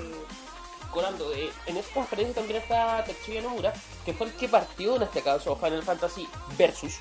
[0.92, 3.72] Corando, eh, en esta conferencia también está Tetsuya Nomura,
[4.04, 6.94] que fue el que partió en este caso Final Fantasy Versus,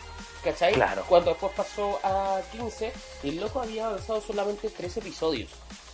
[0.44, 0.74] ¿cachai?
[0.74, 1.06] Claro.
[1.08, 2.92] Cuando después pasó a 15,
[3.24, 5.50] y el loco había avanzado solamente 3 episodios.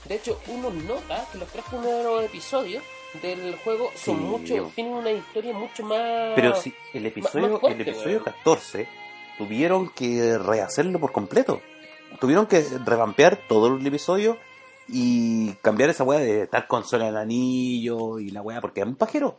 [0.06, 2.84] De hecho, uno nota que los tres primeros episodios
[3.22, 4.24] del juego son Sí.
[4.24, 6.32] mucho, tienen una historia mucho más.
[6.36, 8.24] Pero sí, el episodio, más fuerte, el episodio weón.
[8.24, 8.88] 14
[9.38, 11.62] tuvieron que rehacerlo por completo.
[12.20, 14.38] Tuvieron que revampear todo el episodio
[14.88, 18.96] y cambiar esa weá de estar consola en anillo y la weá, porque era un
[18.96, 19.38] pajero.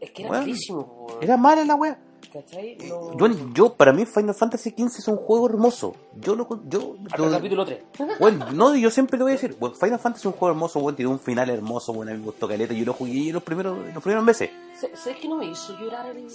[0.00, 1.06] Es que era malísimo.
[1.20, 1.98] Era mala la weá.
[2.32, 2.72] ¿Cachai?
[2.80, 5.94] Eh, No- Yo, yo, para mí Final Fantasy XV es un juego hermoso.
[6.20, 7.78] Yo lo, yo, Hasta el capítulo 3.
[8.20, 10.80] bueno, no, yo siempre te voy a decir, bueno, Final Fantasy es un juego hermoso,
[10.80, 13.42] bueno, tiene un final hermoso, bueno, a mí me gustó caleta, yo lo jugué los
[13.42, 14.50] primeros, los primeros meses.
[14.94, 16.28] ¿Sabes que no me hizo llorar el.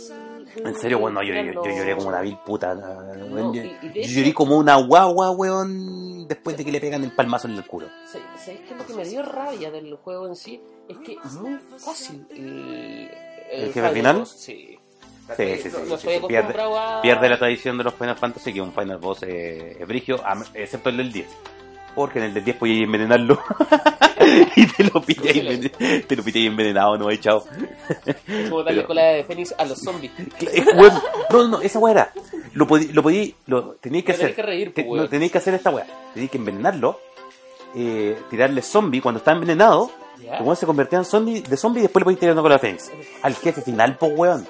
[0.65, 1.65] En serio, bueno, yo, yo, no.
[1.65, 2.73] yo lloré como una vil puta.
[2.75, 7.03] No, yo, y- y yo lloré como una guagua, weón, después de que le pegan
[7.03, 7.87] el palmazo en el culo.
[8.05, 10.61] ¿Sabes es lo que me dio rabia del juego en sí?
[10.89, 13.09] Es que es muy fácil el.
[13.51, 14.25] ¿El jefe final?
[14.25, 14.77] Sí.
[15.37, 17.01] Sí, sí, sí, No, no sí, estoy sí, pierde, acostumbrado a.
[17.01, 20.21] pierde la tradición de los Final Fantasy que un Final Boss eh, es brigio,
[20.53, 21.27] excepto el del 10.
[21.95, 23.39] Porque en el del 10 podías envenenarlo
[24.55, 27.45] y te lo pillas enven- te lo pillas envenenado, no, echado.
[28.05, 30.11] Es como darle pero- cola de Fénix a los zombies.
[31.29, 32.11] No, no, esa weá era.
[32.53, 34.35] Lo podí, lo podí, lo teníais que Te hacer.
[34.35, 35.85] que reír, Te- pues, no, teníais que hacer esta weá.
[36.13, 36.99] Teníais que envenenarlo,
[37.75, 39.89] eh, tirarle zombie cuando está envenenado.
[40.39, 42.59] Weón se convertía en zombie, de zombie y después le podéis tirar una cola de
[42.59, 42.91] Fénix.
[43.23, 44.47] Al jefe final, po weón.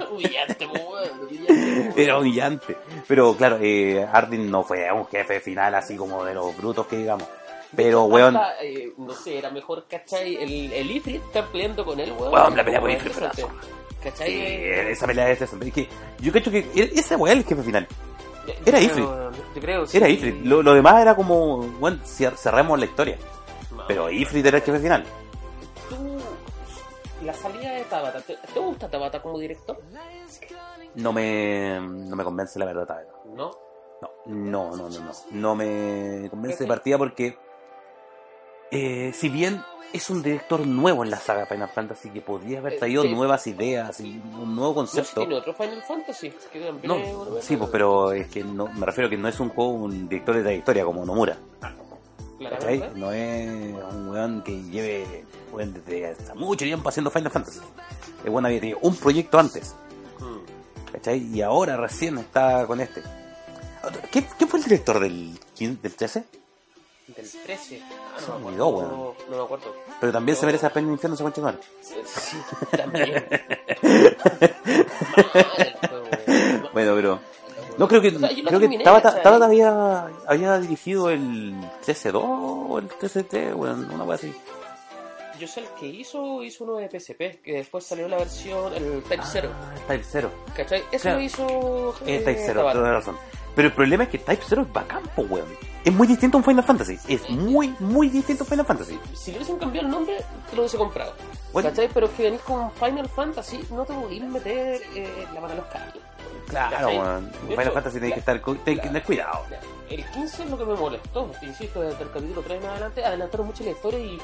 [0.10, 2.26] Humillante, weón, humillante, Era weón.
[2.26, 2.76] humillante.
[3.06, 6.96] Pero claro, eh, Ardyn no fue un jefe final así como de los brutos que
[6.98, 7.24] digamos.
[7.76, 10.36] Pero weón, Hasta, eh, no sé, era mejor, ¿cachai?
[10.36, 12.32] El, el Ifrit estar peleando con él, weón.
[12.32, 13.12] Weón, la pelea con Ifrit.
[14.02, 14.28] ¿Cachai?
[14.30, 14.36] sí,
[14.92, 15.56] esa pelea es esa.
[15.60, 15.88] Es que
[16.20, 17.88] yo creo que ese weón era el jefe final.
[18.46, 19.04] yo era creo- Ifrit.
[19.54, 19.96] Yo creo, sí.
[19.96, 20.36] Era Ifrit.
[20.44, 21.64] Lo, lo demás era como,
[22.04, 23.16] cier- cerramos la historia.
[23.88, 25.04] Pero Ifrit era el jefe final.
[27.24, 29.78] La salida de Tabata, ¿te, te gusta Tabata como director?
[30.96, 33.12] No me, no me convence la verdad, Tabata.
[33.34, 33.50] ¿No?
[34.26, 35.12] No, no, no, no, no.
[35.30, 37.38] No me convence de partida porque,
[38.70, 39.62] eh, si bien
[39.92, 43.08] es un director nuevo en la saga Final Fantasy que podría haber Eh, traído sí.
[43.14, 45.20] nuevas ideas y un nuevo No si concepto.
[45.20, 46.30] tiene otro Final Fantasy.
[46.52, 49.28] Que también No, es sí, pues, pero es que no, me refiero a que no
[49.28, 51.36] es un juego, un director de trayectoria como Nomura.
[52.38, 52.90] Claramente.
[52.96, 53.48] No es
[53.94, 55.24] un weón que lleve
[55.54, 57.60] weón, desde hace mucho tiempo haciendo Final Fantasy.
[58.24, 59.74] El weón había tenido un proyecto antes,
[60.20, 60.92] Mm.
[60.92, 61.18] ¿cachai?
[61.34, 63.02] Y ahora recién está con este.
[64.10, 66.24] ¿Qué, ¿Quién fue el director del, 15 del 13?
[67.08, 67.82] Del 13.
[67.82, 68.90] Ah, Se no, me olvidó, weón.
[69.30, 69.74] no me acuerdo.
[70.00, 70.46] Pero también se No.
[70.46, 71.60] merece la pena el infierno, se concha de madre.
[71.82, 72.36] Sí,
[72.76, 73.24] también.
[75.88, 76.68] Juego, weón.
[76.72, 77.20] Bueno, pero.
[77.76, 79.20] No, creo que, O sea, creo que Tabata.
[79.22, 84.34] Tabata había, había dirigido el 13-2 o el 13-3, bueno, una cosa así.
[85.38, 89.02] Yo sé el que hizo, hizo uno de PSP, que después salió la versión, el
[89.02, 89.50] Type 0.
[89.52, 90.30] Ah, Type 0.
[90.56, 90.82] ¿Cachai?
[90.92, 91.18] Eso Claro.
[91.18, 91.94] lo hizo.
[92.06, 92.78] Eh, Type 0, Tabata.
[92.78, 93.16] toda la razón.
[93.56, 95.46] Pero el problema es que Type 0 es bacán, po, weón.
[95.84, 96.98] Es muy distinto a un Final Fantasy.
[97.08, 98.98] Es muy, muy distinto a un Final Fantasy.
[99.12, 100.16] Si le hubiesen cambiado el nombre,
[100.50, 101.12] te lo hubiese comprado.
[101.52, 101.68] Bueno.
[101.68, 101.88] ¿Cachai?
[101.92, 105.58] Pero es que venís con Final Fantasy, no te podéis meter eh, la mano en
[105.60, 106.02] los cables.
[106.48, 107.30] Claro, weón.
[107.48, 109.44] Final Fantasy la- que estar, cu- tiene que tener cuidado.
[109.88, 113.46] El 15 es lo que me molestó, insisto, desde el capítulo 3 en adelante, adelantaron
[113.46, 114.18] mucho la historia y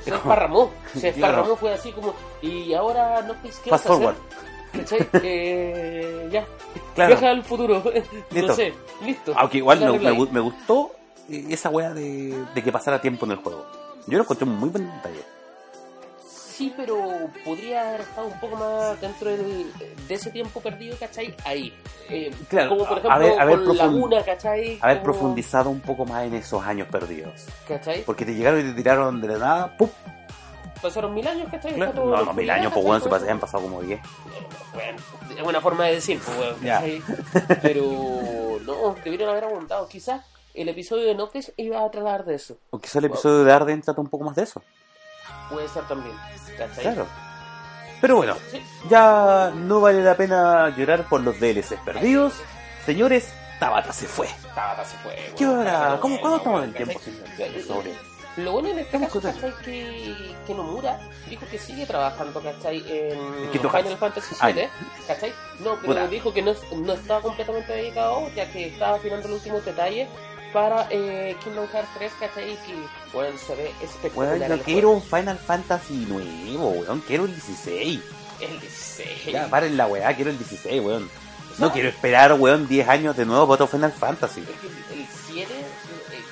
[0.04, 0.70] se desparramó.
[0.94, 1.56] Se desparramó, Claro.
[1.56, 4.14] fue así como, y ahora no pues, ¿qué vas Fast a hacer?
[5.24, 6.46] Eh, ya.
[6.94, 7.08] Claro.
[7.16, 7.82] Viaja al futuro.
[8.30, 8.46] Listo.
[8.48, 8.72] No sé,
[9.04, 9.32] listo.
[9.36, 10.92] Aunque igual me, me, me gustó
[11.28, 13.66] eh, esa weá de, de que pasara tiempo en el juego.
[14.06, 15.24] Yo lo encontré muy buen detalle.
[16.60, 17.08] Sí, pero
[17.42, 19.72] podría haber estado un poco más dentro del-
[20.06, 21.34] de ese tiempo perdido, ¿cachai?
[21.46, 21.72] Ahí.
[22.10, 24.78] Eh, Claro, como por a- ejemplo haber- haber con Laguna, ¿cachai?
[24.82, 27.46] Haber Como- profundizado un poco más en esos años perdidos.
[27.66, 28.02] ¿Cachai?
[28.04, 29.88] Porque te llegaron y te tiraron de la nada, ¡pum!
[30.82, 31.72] Pasaron mil años, ¿cachai?
[31.72, 31.92] Claro.
[31.92, 33.98] Todo No, no, mil años, pues weón, se han pasado como 10.
[34.74, 34.98] Bueno,
[35.40, 36.56] es una forma de decir, pues.
[36.62, 37.02] ¿cachai?
[37.62, 39.88] Pero no, debieron haber aguantado.
[39.88, 42.58] Quizás el episodio de Noctis iba a tratar de eso.
[42.68, 44.60] O quizá el episodio de Arden trata un poco más de eso.
[45.50, 46.14] Puede ser también.
[46.68, 46.82] ¿Cachai?
[46.84, 47.06] Claro.
[48.00, 48.62] Pero bueno, Sí.
[48.88, 52.34] ya no vale la pena llorar por los DLCs perdidos.
[52.86, 54.26] Señores, Tabata se fue.
[54.54, 55.32] Tabata se fue.
[55.36, 55.98] ¿Qué hora?
[56.00, 57.00] ¿Cómo, ¿Cuándo estamos en el tiempo?
[57.66, 57.92] Sobre.
[58.36, 58.98] Lo bueno en este.
[59.64, 60.98] Que, que Nomura
[61.28, 62.78] dijo que sigue trabajando, ¿cachai?
[62.88, 63.96] En Final Hearts.
[63.98, 64.68] Fantasy Ah, VII,
[65.06, 65.34] ¿cachai?
[65.58, 69.64] No, pero dijo que no, no estaba completamente dedicado, ya que estaba afinando los últimos
[69.64, 70.08] detalles
[70.52, 72.56] para eh, Kingdom Hearts 3, ¿cachai?
[72.66, 72.74] Que,
[73.12, 74.36] bueno, se ve espectacular.
[74.36, 74.92] Weón, yo el quiero juego.
[74.94, 77.00] un Final Fantasy nuevo, weón.
[77.06, 78.00] Quiero el 16.
[78.40, 79.24] El 16.
[79.32, 81.04] Ya, paren la weá, quiero el 16, weón.
[81.04, 84.42] O sea, No quiero esperar, weón, 10 años de nuevo para otro Final Fantasy.
[84.42, 84.50] que
[85.00, 85.64] El 7 eh,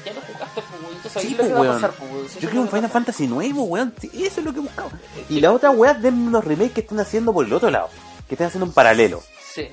[0.04, 1.22] ya lo jugaste, pues, weón.
[1.22, 1.74] Sí, lo pues, que va a weón.
[1.74, 2.26] pasar, pues, weón.
[2.28, 2.90] Yo quiero un Final.
[2.90, 3.94] Fantasy nuevo, weón.
[4.02, 4.90] Eso es lo que he buscado.
[5.28, 7.88] Y la otra weá, denme unos remakes que están haciendo por el otro lado.
[8.28, 9.22] Que están haciendo un paralelo.
[9.54, 9.68] Sí.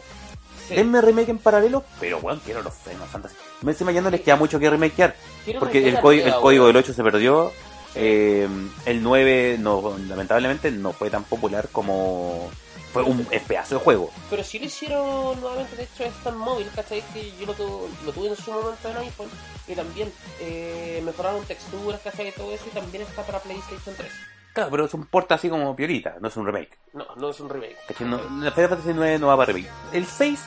[0.67, 0.75] Sí.
[0.75, 3.35] Denme remake en paralelo, pero weón, quiero los Final Fantasy.
[3.61, 5.15] Me encima ya no les queda mucho que remakear.
[5.43, 7.51] Quiero Porque el, código- el del 8 se perdió.
[7.95, 8.47] eh,
[8.85, 12.49] el 9 no, lamentablemente no fue tan popular como
[12.91, 14.09] fue un pedazo de juego.
[14.29, 17.03] Pero si lo hicieron nuevamente, de hecho, es tan móvil, ¿cachai?
[17.13, 19.29] Que yo lo, tu- lo tuve en su momento en iPhone
[19.67, 22.29] y también eh, mejoraron texturas, ¿cachai?
[22.29, 24.09] Y todo eso y también está para PlayStation 3.
[24.55, 26.79] Claro, pero es un porta así como piolita, no es un remake.
[26.93, 27.75] No, no es un remake.
[27.89, 28.07] ¿cachai?
[28.07, 29.69] No, la Final Fantasy 9 no va para remake.
[29.91, 30.39] El 6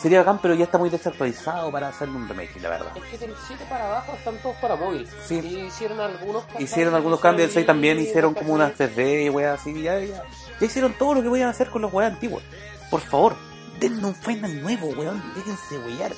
[0.00, 2.92] sería bacán, pero ya está muy desactualizado para hacerle un remake, la verdad.
[2.96, 5.06] Es que del 7 para abajo están todos para móvil.
[5.26, 5.40] Sí.
[5.44, 6.62] Y hicieron algunos ¿cachai?
[6.62, 8.94] Hicieron algunos cambios, el 6 también hicieron como unas ¿cachai?
[8.96, 10.24] 3D y weas así, ya, ya.
[10.58, 12.42] Ya hicieron todo lo que podían hacer con los weas antiguos.
[12.90, 13.36] Por favor,
[13.78, 16.12] denme un final nuevo, weón, déjense wear.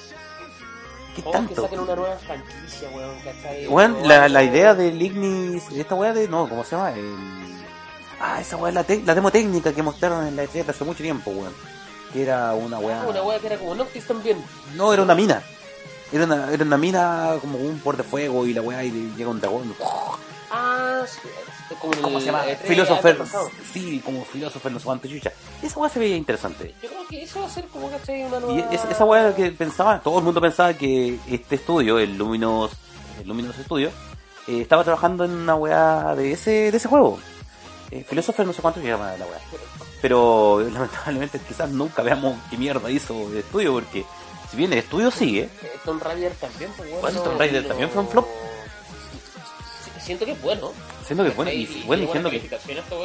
[1.22, 1.62] ¿Qué O que tanto?
[1.62, 3.66] saquen una nueva franquicia, weón, ¿cachai?
[3.68, 6.92] Weón, O la, idea del Ignis, esta wea de, no, ¿cómo se llama?
[6.92, 7.16] El-
[8.20, 11.02] Ah, esa es la, te- la demo técnica que mostraron en la E3 hace mucho
[11.02, 11.52] tiempo, weón.
[12.12, 13.02] Que era una wea...
[13.02, 14.42] Ah, una wea que era como Noctis también.
[14.74, 15.42] No, era una mina.
[16.10, 19.30] Era una, era una mina como un por de fuego y la wea y llega
[19.30, 19.72] un dragón.
[20.50, 21.18] Ah, sí,
[21.80, 22.44] como el ¿Cómo se llama?
[22.46, 23.14] E3 Philosopher.
[23.16, 23.50] año pasado.
[23.72, 25.32] Sí, como Philosopher, no sé cuánto chucha.
[25.62, 26.74] Esa weá se veía interesante.
[26.82, 28.24] Yo creo que eso va a ser como, ¿cachai?
[28.24, 28.70] Una Y nueva...
[28.72, 32.72] es- esa weá que pensaba, todo el mundo pensaba que este estudio, el Luminous,
[33.20, 33.90] el Luminous Studio,
[34.46, 37.18] eh, estaba trabajando en una weá de ese, de ese juego.
[37.90, 39.38] Eh, Philosopher no sé cuánto se llama la weá.
[40.00, 44.04] Pero lamentablemente quizás nunca veamos qué mierda hizo el estudio, porque
[44.50, 47.00] si bien el estudio sigue, Eh, Tomb Raider también, pues bueno.
[47.02, 48.26] Bueno, no- Tomb Raider también fue un flop.
[50.08, 50.72] Siento que es bueno.
[51.04, 52.50] siendo que bueno, y, bueno, diciendo que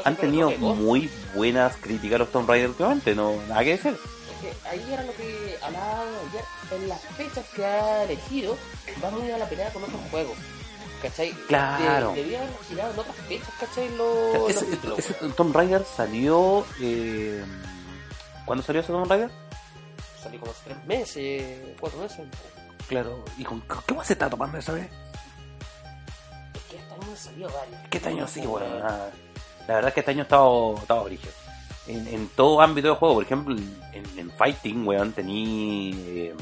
[0.06, 3.91] han tenido muy buenas críticas los Tomb Raider últimamente, no, nada que decir.
[3.91, 6.43] Es que ahí era lo que hablaba ayer.
[6.72, 8.58] En las fechas que ha elegido,
[9.04, 10.38] va muy a la pelea con otros juegos.
[11.01, 11.32] ¿Cachai?
[11.49, 12.14] Claro.
[12.14, 13.89] De- debía haber girado en otras fechas, ¿cachai?
[13.97, 15.34] Los, O sea, los ese, títulos, ese weón.
[15.34, 16.66] Tomb Raider salió.
[16.82, 17.43] Eh,
[18.45, 19.30] ¿Cuándo salió ese Tomb Raider?
[20.24, 22.22] Salió como hace tres meses, cuatro meses.
[22.88, 24.88] Claro, ¿y con qué más se está tomando esa vez?
[27.14, 27.89] Es que este año salió varios.
[27.89, 28.80] ¿Qué este año sí, bueno?
[28.80, 29.11] nada.
[29.68, 31.32] La verdad es que este año estaba, estaba brígido.
[31.88, 35.91] En, en todo ámbito de juego, por ejemplo, en, en Fighting, weón, tení.
[35.95, 36.36] eh,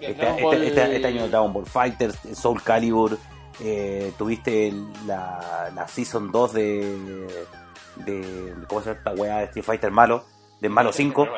[0.00, 3.18] este, este- este- este año Dragon Ball Fighters, Soul Calibur,
[3.60, 4.72] eh, tuviste
[5.06, 7.46] la, la Season 2 de,
[7.96, 8.54] de.
[8.68, 10.24] ¿Cómo se llama esta weá de Street Fighter malo?
[10.60, 11.28] De Malo 5.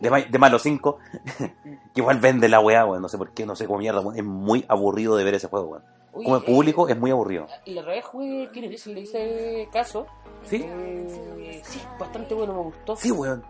[0.00, 0.98] De, Ma- de Malo 5.
[1.38, 3.02] que igual vende la weá, weón.
[3.02, 4.16] No sé por qué, no sé cómo mierda, weón.
[4.16, 5.82] Es muy aburrido de ver ese juego, weón.
[6.12, 7.46] Como eh, público es muy aburrido.
[7.64, 10.06] Y la otra vez jugué Killer Instinct, le hice caso.
[10.44, 10.64] ¿Sí?
[10.64, 12.96] Eh, sí, bastante bueno, me gustó.
[12.96, 13.42] Sí, weón.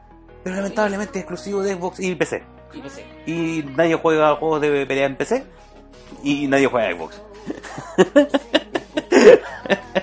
[0.44, 2.42] Pero lamentablemente es exclusivo de Xbox y PC.
[2.72, 3.04] Y PC.
[3.26, 5.44] Y nadie juega juegos de pelea en PC.
[6.22, 7.22] Y nadie juega a Xbox.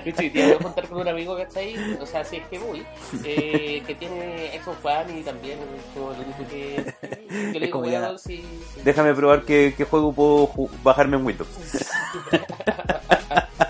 [0.04, 2.38] Sí, sí, te voy a contar con un amigo que está ahí, o sea, si
[2.38, 2.86] es que voy,
[3.24, 5.60] eh, que tiene Xbox One y también
[5.94, 8.44] como lo único que, Es le digo, bueno, sí,
[8.74, 8.82] sí.
[8.84, 11.50] Déjame probar qué, qué juego puedo bajarme en Windows.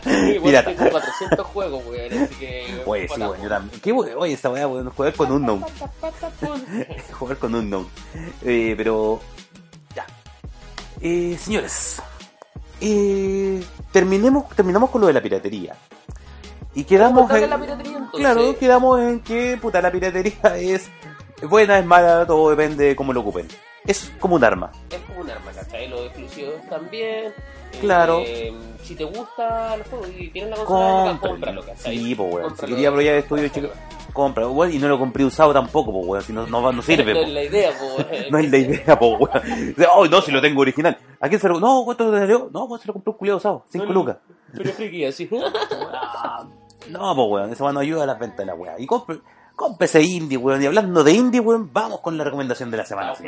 [0.05, 0.75] Igual Pirata.
[0.75, 2.81] tengo 400 juegos, weón, así que...
[2.85, 3.43] Oye, sí, bueno, weón.
[3.43, 3.81] Yo también.
[3.81, 4.17] ¿Qué, weón?
[4.17, 4.89] Oye, esta weá, weón.
[4.89, 5.65] Jugar con Unknown.
[7.19, 7.87] jugar con Unknown.
[8.43, 9.19] Eh, pero.
[9.95, 10.05] Ya.
[11.01, 12.01] Eh, señores.
[12.81, 13.61] Eh,
[13.91, 15.75] terminemos, terminamos con lo de la piratería.
[16.75, 17.49] Y quedamos en.
[17.49, 18.19] la piratería, entonces.
[18.19, 20.89] Claro, quedamos en que puta la piratería es
[21.47, 23.47] buena, es mala, todo depende de cómo lo ocupen.
[23.85, 24.71] Es como un arma.
[24.89, 25.87] Es como un arma, ¿cachai?
[25.87, 27.33] Los exclusivos también.
[27.81, 28.21] Claro.
[28.25, 31.97] Eh, si te gusta el juego y tienes la consola, cómpralo, ¿cachai?
[31.97, 32.57] Sí, pues weón.
[32.57, 33.71] Si quería apoyar estudios chicos,
[34.19, 34.47] compra.
[34.47, 36.23] Weón, y no lo compré usado tampoco, pues weón.
[36.23, 37.25] Si no, no, no sirve, No po.
[37.27, 38.03] es la idea, po.
[38.31, 39.75] No es la idea, po, weón.
[39.95, 40.97] Oh, no, si lo tengo original.
[41.19, 42.49] ¿A quién se lo No, ¿cuánto le salió?
[42.53, 43.65] No, pues se lo compré un culiado usado.
[43.69, 44.17] Cinco No, lucas.
[44.55, 45.29] Pero friki, así.
[46.89, 47.51] No, pues weón.
[47.53, 48.79] Eso no ayuda a las ventas de la weá.
[48.79, 49.19] Y compre,
[49.55, 50.61] cómprese indie, weón.
[50.61, 53.19] Y hablando de indie, weón, vamos con la recomendación de la semana, Vamos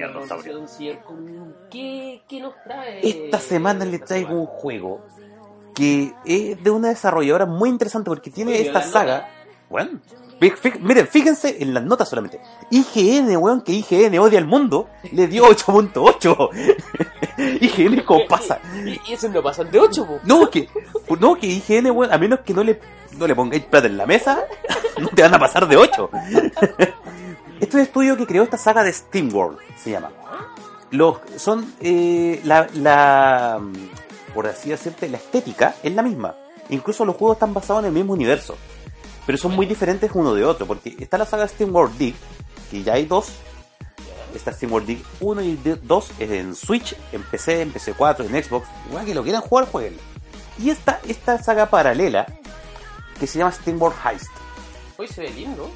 [0.42, 3.00] señor con- ¿Qué, ¿Qué nos trae?
[3.08, 5.02] Esta semana le traigo un juego
[5.76, 9.30] que es de una desarrolladora muy interesante porque tiene esta saga.
[9.70, 10.00] Bueno,
[10.80, 12.40] miren, fíjense en las notas solamente.
[12.72, 16.50] IGN, weón, que IGN odia al mundo, le dio 8.8.
[17.62, 18.60] IGN, ¿cómo pasa?
[18.86, 20.20] Y, y esos no pasan de 8, po.
[20.24, 20.68] No, que,
[21.20, 22.80] no, que IGN, weón, a menos que no le,
[23.18, 24.44] no le pongáis plata en la mesa,
[25.00, 26.10] no te van a pasar de 8.
[27.62, 30.10] Este es un estudio que creó esta saga de SteamWorld, se llama.
[30.90, 36.34] Los, son, eh, la, la, mm, por así decirte, la estética es la misma.
[36.70, 38.58] Incluso los juegos están basados en el mismo universo.
[39.32, 42.16] Pero son muy diferentes uno de otro, porque está la saga SteamWorld Dig,
[42.70, 43.30] que ya hay dos.
[44.36, 48.68] Está SteamWorld Dig 1 y 2 es en Switch, en PC, en PC4, en Xbox.
[48.90, 50.02] Igual que lo quieran jugar, jueguenlo.
[50.60, 52.26] Y está esta saga paralela,
[53.22, 54.28] que se llama SteamWorld Heist
[54.98, 55.72] Hoy se ve lindo.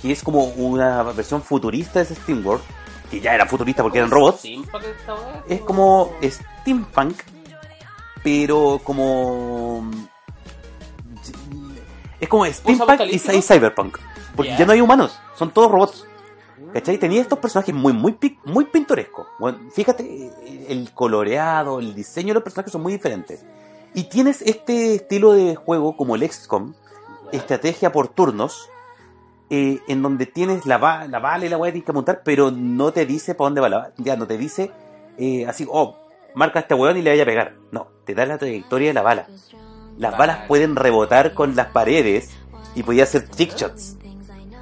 [0.00, 2.62] que es como una versión futurista de ese SteamWorld,
[3.10, 4.44] que ya eran futuristas porque eran robots.
[5.48, 7.16] Es como steampunk,
[8.22, 9.90] pero como...
[12.22, 13.98] Es como steampunk y, cyberpunk.
[14.36, 14.58] Porque Ya.
[14.58, 16.06] ya no hay humanos, son todos robots.
[16.72, 16.96] ¿Cachai?
[16.96, 19.26] Tenía estos personajes muy, muy, muy pintorescos.
[19.40, 20.30] Bueno, fíjate,
[20.68, 23.44] el coloreado, el diseño de los personajes son muy diferentes.
[23.92, 26.74] Y tienes este estilo de juego como el XCOM,
[27.32, 28.70] estrategia por turnos,
[29.50, 30.78] eh, en donde tienes la,
[31.10, 33.68] la bala y la weá tienes que apuntar, pero no te dice para dónde va
[33.68, 33.92] la bala.
[33.98, 34.70] Ya no te dice
[35.18, 35.98] eh, así, oh,
[36.34, 37.56] marca a este weón y le vaya a pegar.
[37.72, 39.26] No, te da la trayectoria de la bala.
[40.02, 42.30] Las balas pueden rebotar con las paredes
[42.74, 43.96] y podía hacer trickshots.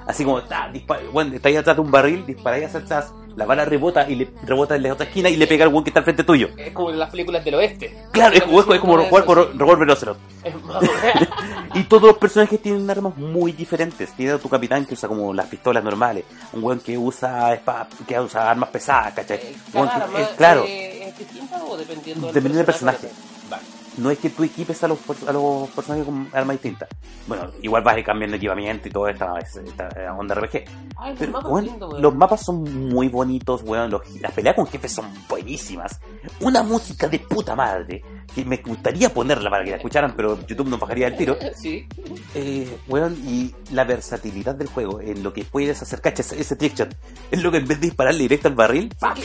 [0.07, 0.70] Así como, ta,
[1.12, 4.30] bueno, está ahí atrás de un barril, disparáis hacia atrás, la bala rebota y le
[4.45, 6.49] rebota en la otra esquina y le pega al weón que está al frente tuyo.
[6.59, 7.97] Es como en las películas del oeste.
[8.12, 9.49] Claro, es, es, es como jugar con sí.
[9.59, 10.18] Revolver Ocelot.
[10.45, 11.28] Es más o menos.
[11.74, 14.11] Y todos los personajes tienen armas muy diferentes.
[14.16, 17.88] Tiene a tu capitán que usa como las pistolas normales, un weón que usa espada,
[18.07, 19.38] que usa armas pesadas, ¿cachai?
[19.38, 23.09] Eh, que- arma, eh, claro, eh, ¿Es distinta o dependiendo del Dependiendo del personaje.
[23.49, 23.80] Vale.
[24.01, 26.89] No es que tú equipes a los, a los personajes con armas distintas.
[27.27, 30.65] Bueno, igual vas cambiando equipamiento y todo esta, esta, esta onda RPG.
[30.99, 32.03] Ay, los Pero, mapas lindos, weón.
[32.03, 33.91] los mapas son muy bonitos, weón.
[33.91, 36.01] los- las peleas con jefes son buenísimas.
[36.41, 38.03] Una música de puta madre.
[38.35, 41.37] Que me gustaría ponerla para que la escucharan, pero YouTube nos bajaría el tiro.
[41.57, 41.87] Sí.
[42.35, 46.95] Eh, weón, y la versatilidad del juego en lo que puedes hacer, cachas, ese trickshot.
[47.31, 49.14] Es lo que en vez de dispararle directo al barril, ¡pam!
[49.14, 49.22] Que-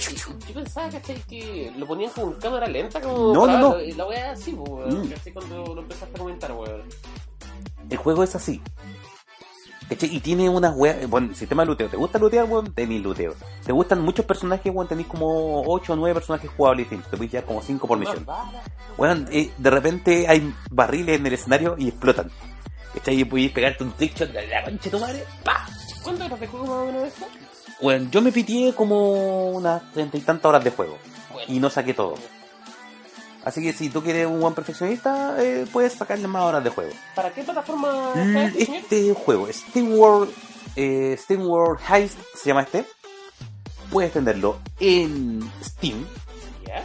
[0.47, 1.21] Yo pensaba, ¿cachai?
[1.27, 3.33] Que lo ponían con cámara lenta, como.
[3.33, 3.77] No, no, no.
[3.95, 5.07] La wea así, pues, weón.
[5.07, 5.13] Mm.
[5.33, 6.81] Cuando lo empezaste a comentar, weón.
[7.89, 8.61] el juego es así.
[9.89, 11.87] Y tiene unas weas, bueno, sistema de luteo.
[11.89, 12.73] ¿Te gusta lootear, weón?
[12.73, 13.35] Tenés luteo.
[13.63, 14.87] ¿Te gustan muchos personajes, weón?
[14.87, 17.11] Tenés como 8 o 9 personajes jugables distintos.
[17.11, 18.25] Te llevar como 5 por misión.
[18.97, 22.31] Weón, eh, de repente hay barriles en el escenario y explotan.
[22.95, 23.19] ¿Cachai?
[23.19, 25.23] Y puedes pegarte un trickshot de la concha de tu madre.
[25.43, 25.67] ¡Pah!
[26.03, 27.25] ¿Cuántas horas de juego más o menos esto?
[27.81, 30.97] Bueno, yo me pitié como unas treinta y tantas horas de juego.
[31.31, 31.53] Bueno.
[31.53, 32.15] Y no saqué todo.
[33.45, 36.91] Así que si tú quieres un buen perfeccionista, eh, puedes sacarle más horas de juego.
[37.13, 38.81] ¿Para qué plataforma está este, señor?
[38.81, 40.33] Este juego, Steam World,
[40.75, 42.85] eh, Steam World Heist, se llama este.
[43.91, 46.07] Puedes tenerlo en Steam,
[46.65, 46.83] ¿Ya?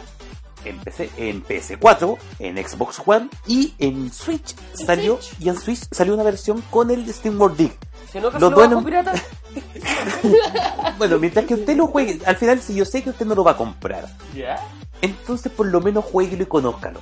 [0.63, 5.41] en PC, en PS4, en Xbox One y en Switch ¿En salió Switch?
[5.41, 7.77] y en Switch salió una versión con el Steam World Dig.
[8.11, 9.13] ¿Se nota Los lo pirata?
[10.99, 13.43] Bueno, mientras que usted lo juegue, al final si yo sé que usted no lo
[13.43, 14.57] va a comprar, ¿Ya?
[15.01, 16.99] Entonces por lo menos jueguelo y conózcalo.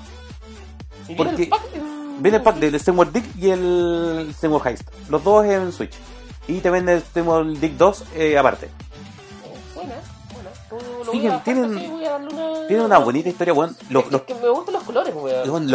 [1.08, 1.62] ¿Y Porque viene el pack?
[1.76, 5.46] en- Viene el pack del Steam World Dig y el Steam World Heist, los dos
[5.46, 5.94] en Switch.
[6.48, 8.70] Y te vende el Steam World Dig 2 eh, aparte.
[9.76, 9.94] Buena,
[10.34, 10.50] buena.
[11.06, 12.68] Lo- voy tienen- sí, voy a darle una...
[12.68, 13.78] Tiene una bonita historia, weón.
[13.90, 15.70] Los- Es los- que me gustan los colores, weón.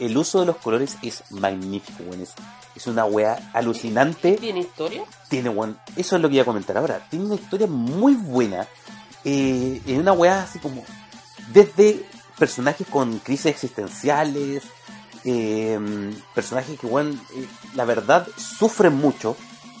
[0.00, 2.22] el uso de los colores es magnífico, weón.
[2.22, 2.32] Es,
[2.74, 4.36] es una weá alucinante.
[4.36, 5.04] ¿Tiene historia?
[5.28, 5.78] Tiene, weón.
[5.96, 7.06] Eso es lo que iba a comentar ahora.
[7.10, 8.66] Tiene una historia muy buena.
[9.24, 10.84] Eh, en una weá así como.
[11.52, 12.04] Desde
[12.38, 14.62] personajes con crisis existenciales.
[15.28, 15.78] eh,
[16.34, 19.36] personajes que, weón, eh, la verdad, sufren mucho.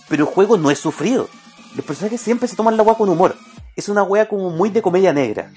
[0.08, 1.28] Pero el juego no es sufrido.
[1.76, 3.36] Los personajes siempre se toman la weá con humor.
[3.76, 5.50] Es una weá como muy de comedia negra.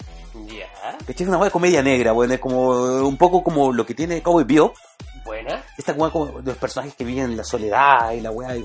[0.47, 0.97] Ya.
[1.07, 1.23] ¿Cachai?
[1.23, 2.31] Es una weá de comedia negra, weón.
[2.31, 2.69] Es como
[3.07, 4.75] un poco como lo que tiene Cowboy Bebop.
[5.25, 5.63] Buena.
[5.77, 8.63] Esta weá como los personajes que viven en la soledad y la weá y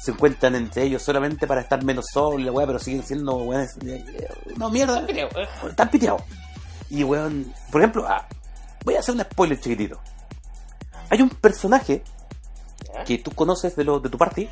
[0.00, 3.76] se encuentran entre ellos solamente para estar menos solos la weá, pero siguen siendo weones.
[3.86, 5.04] eh, No, mierda.
[5.06, 5.48] Creo, eh.
[5.68, 6.22] Están piteados.
[6.90, 8.26] Y weón, por ejemplo, ah,
[8.84, 10.00] voy a hacer un spoiler chiquitito.
[11.08, 12.02] Hay un personaje
[13.06, 14.48] que tú conoces de, lo, de tu party,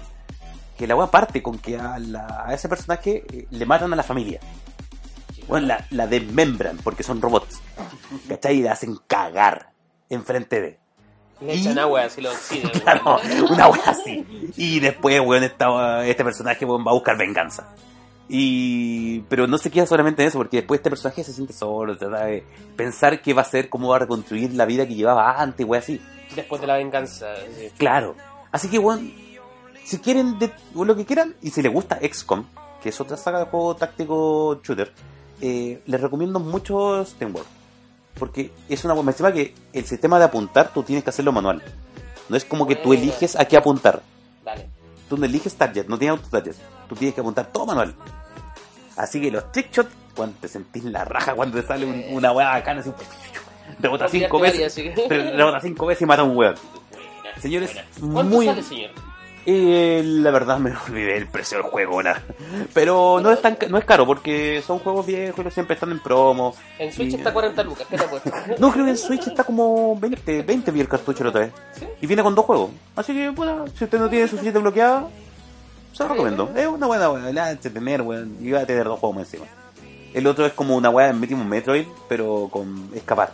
[0.77, 3.97] que la weá parte con que a, la- a ese personaje eh, le matan a
[3.97, 4.41] la familia.
[5.49, 7.61] Bueno, la, la desmembran porque son robots.
[8.29, 8.59] ¿Cachai?
[8.59, 9.71] Y la hacen cagar
[10.11, 10.79] enfrente de.
[11.41, 12.71] Le echan agua así lo oxidan.
[12.83, 13.19] Claro,
[13.51, 14.53] una wea así.
[14.57, 17.69] Y después, weón, esta- este personaje weón, va a buscar venganza.
[18.29, 19.21] Y.
[19.29, 22.27] Pero no se queda solamente en eso, porque después este personaje se siente solo, trata
[22.27, 22.45] de
[22.77, 25.83] pensar que va a ser, cómo va a reconstruir la vida que llevaba antes, weón,
[25.83, 26.01] así.
[26.37, 27.35] Después de la venganza.
[27.57, 27.71] sí.
[27.79, 28.15] Claro.
[28.51, 29.13] Así que, weón,
[29.85, 32.45] si quieren de, lo que quieran, y si les gusta XCOM,
[32.83, 34.93] que es otra saga de juego táctico shooter,
[35.41, 37.49] eh, les recomiendo mucho SteamWorld.
[38.19, 39.13] Porque es una buena.
[39.13, 41.63] Encima que el sistema de apuntar tú tienes que hacerlo manual.
[42.29, 44.03] No es como que tú eliges a qué apuntar.
[44.45, 44.69] Dale.
[45.09, 46.55] Tú no eliges target, no tienes auto target.
[46.89, 47.95] Tú tienes que apuntar todo manual.
[48.97, 52.51] Así que los trickshots, cuando te sentís la raja cuando te sale un- una weá
[52.51, 52.91] bacana, así,
[53.79, 54.75] rebota cinco veces,
[55.09, 56.55] rebota cinco veces y mata a un weón.
[57.41, 58.15] Señores, buena.
[58.15, 58.91] ¿Cuánto muy- sale, señor?
[59.51, 62.23] Eh, la verdad me olvidé el precio del juego, nada.
[62.75, 66.01] Pero no es tan no es caro porque son juegos viejos y siempre están en
[66.01, 66.55] promo.
[66.79, 67.87] En Switch Y- está 40 lucas.
[67.89, 68.31] ¿Qué te ha puesto?
[68.59, 71.53] No, creo que en Switch está como 20, 20 vi el cartucho la otra vez.
[71.73, 71.87] ¿Sí?
[72.03, 72.71] Y viene con dos juegos.
[72.95, 75.09] Así que, puta, si usted no tiene suficiente bloqueada,
[75.95, 76.51] se lo recomiendo.
[76.55, 78.37] Es una buena buena, la entretener, weón.
[78.43, 79.47] Y va a tener dos juegos más encima.
[80.13, 83.33] El otro es como una weá en Metroid Metroid, pero con escapar.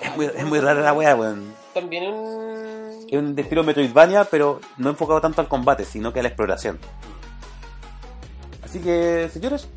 [0.00, 1.54] Es muy, es muy rara la weá, weón.
[1.74, 3.06] También un...
[3.10, 6.78] Es un estilo Metroidvania, pero no enfocado tanto al combate, sino que a la exploración.
[8.64, 9.68] Así que, señores,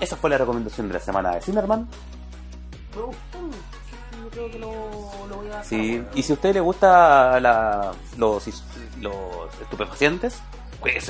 [0.00, 1.88] esa fue la recomendación de la semana de Zimmerman.
[2.96, 3.38] Me gustó.
[4.22, 4.72] Yo creo que lo,
[5.28, 5.78] lo voy a hacer.
[5.78, 8.46] Sí, y si a usted le gusta la, los,
[9.00, 10.40] los estupefacientes,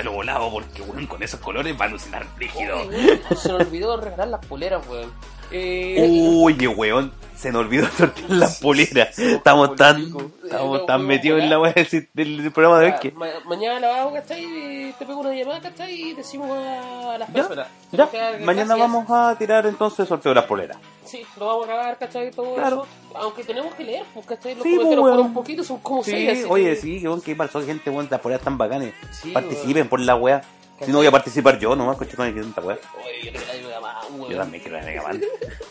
[0.05, 2.77] lo volado porque weón, con esos colores va a alucinar rígido.
[2.77, 5.11] Oye, weón, Se me olvidó regalar las poleras, weón.
[5.51, 9.19] Eh, Uy, qué weón, se nos olvidó sortear las poleras.
[9.19, 10.13] Estamos tan,
[10.45, 13.11] estamos tan metidos en la weá del, del programa de hoy ya, que.
[13.13, 14.95] ma- mañana la hago, ¿cachai?
[14.99, 15.93] Te pego una llamada, ¿cachai?
[15.95, 17.69] Y decimos a las personas.
[17.93, 18.09] ya,
[18.45, 20.79] mañana vamos a tirar entonces el sorteo de las poleras.
[21.05, 22.31] Sí, lo vamos a grabar, ¿cachai?
[22.31, 22.85] Todo Claro.
[22.85, 23.19] eso.
[23.21, 24.55] Aunque tenemos que leer, pues, ¿cachai?
[24.55, 25.15] Los Sí, pues, comentarios weón.
[25.15, 26.17] fueron un poquito, son como seis.
[26.17, 28.95] Sí, así oye, que- sí, que que pasó gente, weón, las poleras tan bacanes.
[29.13, 30.43] Sí, Participen por la weá.
[30.81, 32.79] Si no voy a participar yo, nomás, coche, que tanta weá.
[33.05, 34.31] Oye, yo quiero la Mega Man, weón.
[34.31, 35.23] Yo también quiero la Mega Man.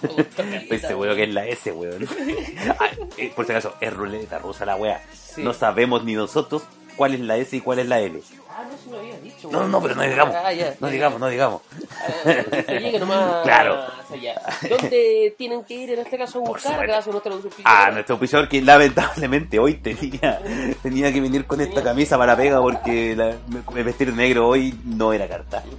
[0.54, 2.08] Estoy seguro que es la S, weón.
[2.80, 5.04] Ah, eh, por si acaso, es ruleta rusa la weá.
[5.14, 5.44] Sí.
[5.44, 6.64] No sabemos ni nosotros
[6.96, 8.22] cuál es la S y cuál es la L.
[8.56, 9.50] Ah, no, se me había dicho.
[9.52, 10.36] No, no, pero no digamos.
[10.36, 10.76] Ah, ya.
[10.80, 11.62] No digamos, no digamos.
[11.92, 13.84] Ah, que llegue nomás Claro.
[14.12, 14.40] allá.
[14.70, 16.82] ¿Dónde tienen que ir en este caso a buscar?
[16.86, 17.86] Gracias a nuestra auspiciadora.
[17.88, 20.40] Ah, nuestro oficiador que lamentablemente hoy tenía,
[20.84, 23.36] tenía que venir con esta camisa para pega porque la,
[23.84, 25.64] vestir negro hoy no era carta.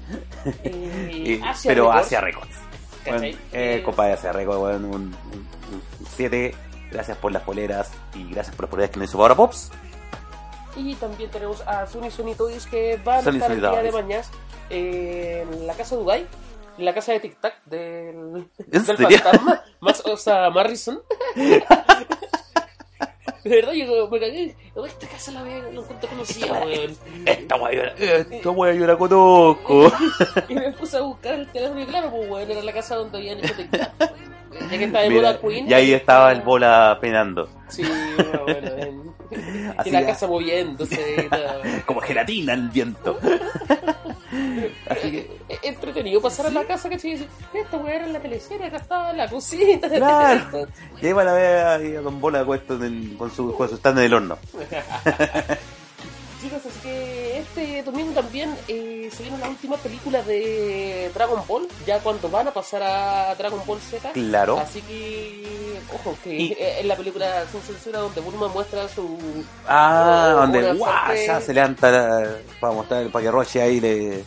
[0.64, 2.06] Eh, Asia pero Records.
[2.06, 2.56] Asia Records.
[3.06, 5.16] Bueno, eh, Eh, compa de Asia Records, bueno, un
[6.16, 6.54] 7.
[6.90, 9.70] Gracias por las poleras y gracias por las poleras que nos hizo Power Pops.
[10.76, 14.24] Y también tenemos a Sony Sony Toys que van a estar el día de mañana
[14.70, 16.26] en la casa de Dubai,
[16.78, 18.48] en la casa de Tic Tac del,
[18.84, 21.00] fantasma, Max, o sea, Marrison.
[23.44, 24.56] De verdad, yo me cagué.
[24.86, 26.96] Esta casa la veo, lo encuentro conocida, weón.
[27.26, 29.92] Esta la- esta wea yo la conozco.
[30.48, 33.18] Y me puse a buscar el teléfono y claro, pues weón, era la casa donde
[33.18, 34.14] habían hecho Tic Tac.
[34.70, 35.68] Ya que estaba de Mira, moda Queen.
[35.70, 37.48] y ahí estaba el bola penando.
[37.68, 37.82] Sí,
[38.16, 39.14] bueno, bueno.
[39.76, 40.06] Así y la ya.
[40.06, 41.28] casa moviéndose.
[41.86, 43.18] Como gelatina al viento.
[44.88, 48.20] Así que, Eh, entretenido pasar a la casa que decir, esta weá era en la
[48.20, 49.88] telecera, acá estaba la cocina.
[49.88, 50.66] Claro.
[51.00, 53.76] y ahí van a ver ahí a Don Bola puesto en- con su, con su
[53.76, 54.38] stand en el horno.
[57.48, 62.48] Este domingo también eh, se viene la última película de Dragon Ball, ya cuando van
[62.48, 64.10] a pasar a Dragon Ball Z.
[64.12, 64.58] Claro.
[64.58, 69.18] Así que, ojo, que Y- en la película sin censura donde Bulma muestra su...
[69.68, 74.24] Ah, donde guau, ya se levanta la- para mostrar para que Roche ahí le,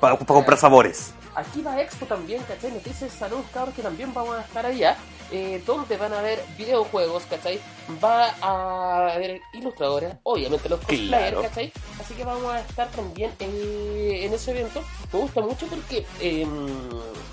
[0.00, 1.12] para, comprar favores.
[1.34, 2.70] Aquí va Expo también, ¿cachai?
[2.72, 4.96] Nos dice saludos cabros que también vamos a estar allá,
[5.32, 7.58] eh, donde van a ver videojuegos, ¿cachai?
[8.02, 11.42] Va a haber ilustradores, obviamente los cosplayers, Claro.
[11.42, 11.72] ¿cachai?
[12.00, 14.82] Así que vamos a estar también eh, en ese evento.
[15.12, 16.46] Me gusta mucho porque eh,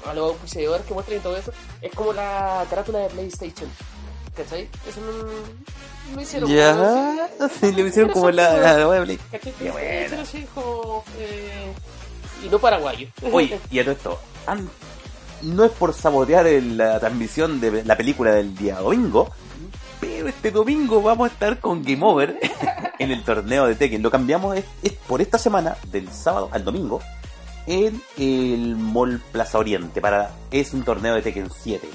[0.06, 3.70] a los auspiciadores que muestran y todo eso, es como la carátula de PlayStation,
[4.36, 4.70] ¿cachai?
[4.88, 6.76] Eso no, no hicieron Ya,
[7.38, 9.14] como- sí, le hicieron como la, la, de
[11.20, 11.74] eh,
[12.44, 13.08] y no paraguayo.
[13.32, 14.20] Oye, y a todo esto,
[15.42, 19.30] no es por sabotear el- la transmisión de la película del día domingo,
[20.00, 22.40] pero este domingo vamos a estar con Game Over
[23.00, 24.02] en el torneo de Tekken.
[24.02, 27.02] Lo cambiamos es, es por esta semana, del sábado al domingo,
[27.68, 30.02] en el Mall Plaza Oriente.
[30.02, 31.88] Para, es un torneo de Tekken 7.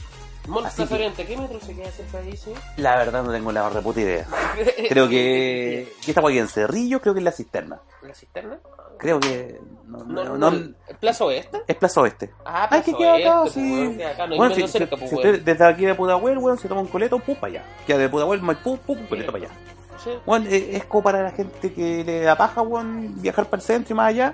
[0.47, 2.51] Mall Así Plaza que- Oriente, ¿qué metro se queda cerca de ahí, sí?
[2.77, 4.27] La verdad no tengo la reputa idea.
[4.91, 5.91] Creo que...
[6.05, 7.01] ¿Qué está aquí en Cerrillo?
[7.01, 7.81] Creo que es la cisterna.
[8.03, 8.59] ¿La cisterna?
[8.99, 9.61] Creo que...
[9.87, 11.63] No, No, no, ¿Plaza Oeste?
[11.69, 12.31] es Plaza Oeste.
[12.45, 13.93] Ah, Ay, Plaza que queda acá, Oeste, sí.
[13.97, 16.39] pues, acá, no hay Bueno, si, cerca, si- pues, si usted desde aquí de Pudahuel,
[16.39, 17.65] weón, se toma un coleto, pum, para allá.
[17.87, 19.55] Queda de Pudahuel, Maipú, pum, un coleto para allá.
[20.03, 20.11] Sí.
[20.27, 23.67] Bueno, eh, es como para la gente que le da paja, weón, viajar para el
[23.67, 24.33] centro y más allá.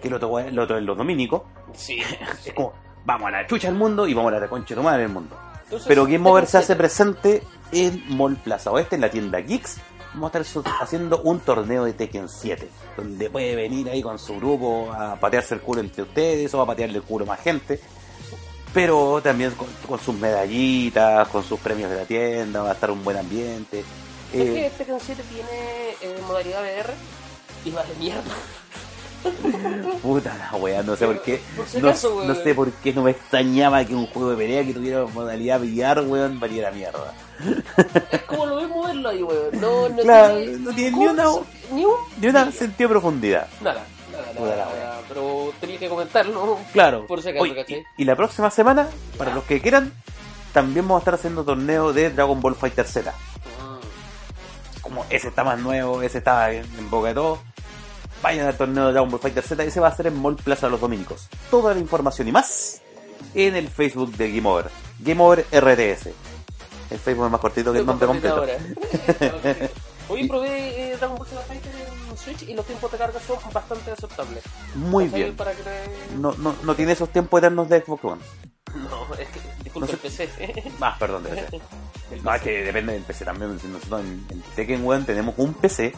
[0.00, 0.28] Que el otro,
[0.58, 1.42] otro es los dominicos.
[1.74, 2.00] Sí.
[2.46, 2.72] Es como,
[3.04, 5.36] vamos a la chucha del mundo y vamos a la tu madre del mundo.
[5.64, 7.42] Entonces, Pero Game Over se Tekken hace presente
[7.72, 9.80] en Mall Plaza Oeste, en la tienda Geeks.
[10.14, 14.36] Vamos a estar haciendo un torneo de Tekken 7, donde puede venir ahí con su
[14.36, 17.80] grupo a patearse el culo entre ustedes o a patearle el culo a más gente.
[18.72, 22.90] Pero también con, con sus medallitas, con sus premios de la tienda, va a estar
[22.90, 23.84] un buen ambiente.
[24.30, 26.92] ¿Sabes que Eh, Tekken 7 tiene eh, modalidad VR?
[27.64, 28.22] Y vale mierda.
[30.02, 31.40] puta la wea, no sé por qué.
[31.56, 32.28] Por si No, acaso, weón.
[32.28, 35.60] no sé por qué no me extrañaba que un juego de pelea que tuviera modalidad
[35.62, 37.14] VR, weón, valiera mierda.
[38.10, 39.60] Es como lo mismo verlo ahí, weón.
[39.60, 41.24] No, no Claro, tiene, no tiene ni una-
[41.72, 41.94] Ni un...
[42.16, 43.46] De una sentido de profundidad.
[43.60, 46.58] Nada, nada, nada, nada, Pero tenía que comentarlo.
[46.72, 47.06] Claro.
[47.06, 47.84] Por si acaso, Oye, ¿cachai?
[47.96, 49.92] y, y la próxima semana, para los que quieran,
[50.52, 53.10] también vamos a estar haciendo torneo de Dragon Ball Fighter Z.
[53.10, 54.80] Mm.
[54.80, 57.38] Como ese está más nuevo, ese está en, en boca de todo.
[58.22, 60.68] Vayan al torneo de Dragon Ball Fighter Z, ese va a ser en Mall Plaza
[60.68, 61.28] Los Dominicos.
[61.50, 62.80] Toda la información y más
[63.34, 64.70] en el Facebook de Game Over.
[65.00, 66.08] Game Over RTS.
[66.90, 68.36] El Facebook es más cortito que el nombre completo.
[68.36, 68.56] Ahora.
[70.08, 71.72] Hoy probé eh, Dragon Ball Z Fighter
[72.10, 74.44] en Switch y los tiempos de carga son bastante aceptables.
[74.74, 75.34] Muy bien.
[75.34, 75.62] Para que...
[76.18, 78.22] No, no, no tiene esos tiempos eternos de Xbox One.
[78.74, 80.28] No, es que, disculpa, No el PC.
[80.80, 81.24] Ah, perdón.
[82.22, 83.54] No, es que depende del PC también.
[83.54, 85.94] Nosotros en, en Tekken One tenemos un PC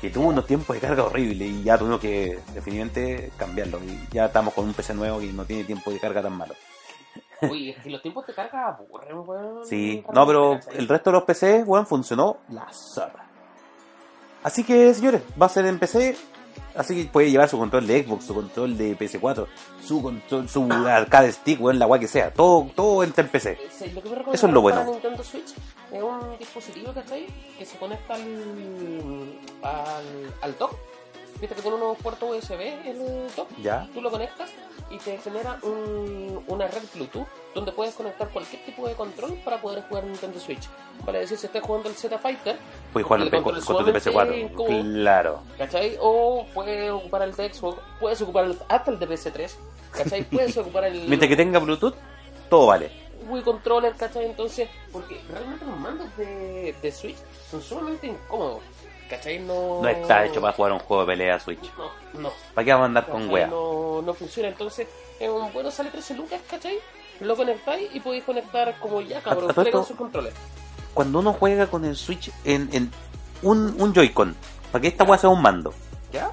[0.00, 3.80] que tuvo unos tiempos de carga horribles y ya tuvimos que definitivamente cambiarlo.
[3.84, 6.54] Y ya estamos con un PC nuevo y no tiene tiempo de carga tan malo.
[7.42, 9.66] Uy, es que los tiempos de carga aburren, weón.
[9.66, 13.26] Sí, no, pero el resto de los PCs, weón, funcionó la zorra.
[14.42, 16.16] Así que, señores, va a ser en PC.
[16.74, 19.46] Así que puede llevar su control de Xbox, su control de PS4,
[19.84, 22.32] su control, su arcade stick, weón, la guay que sea.
[22.32, 23.58] Todo, todo entra en PC.
[23.70, 24.84] Sí, lo que me Eso es lo bueno.
[24.84, 25.52] Nintendo Switch
[25.92, 27.26] es un dispositivo ¿cachai?
[27.58, 30.76] que se conecta al, al, al dock.
[31.40, 32.98] Viste que tiene unos puertos USB el
[33.34, 33.48] dock.
[33.62, 33.88] ¿Ya?
[33.94, 34.50] Tú lo conectas
[34.90, 39.60] y te genera un- una red Bluetooth donde puedes conectar cualquier tipo de control para
[39.60, 40.68] poder jugar Nintendo Switch.
[41.04, 42.58] Vale decir, si estás jugando el Z Fighter,
[42.92, 44.36] Puedes jugar el control de sumamente PS4.
[44.38, 45.42] incómodo, Claro.
[45.56, 45.96] ¿cachai?
[46.00, 49.56] O puedes ocupar el de Xbox, puedes ocupar el- hasta el de PS3,
[49.92, 50.24] ¿cachai?
[50.24, 50.92] Puedes ocupar el.
[51.08, 51.94] Mientras que tenga Bluetooth,
[52.50, 52.90] todo vale.
[53.28, 54.24] Wii Controller, ¿cachai?
[54.26, 57.16] Entonces, porque realmente los mandos de, de Switch
[57.50, 58.60] son sumamente incómodos,
[59.10, 59.40] ¿cachai?
[59.40, 61.70] No, No está hecho para jugar un juego de pelea Switch.
[61.76, 62.32] No, no.
[62.54, 63.48] ¿Para qué vamos a andar con wea?
[63.48, 64.86] No, no funciona, entonces
[65.18, 66.78] es un bueno sale 13 lucas, ¿cachai?
[67.20, 70.32] Lo conectáis y podéis conectar como ya, cabrón, esto- sus controles.
[70.94, 72.90] Cuando uno juega con el Switch en, en
[73.42, 74.34] un, un Joy-Con,
[74.72, 75.74] para que esta wea sea un mando,
[76.12, 76.30] ¿Ya?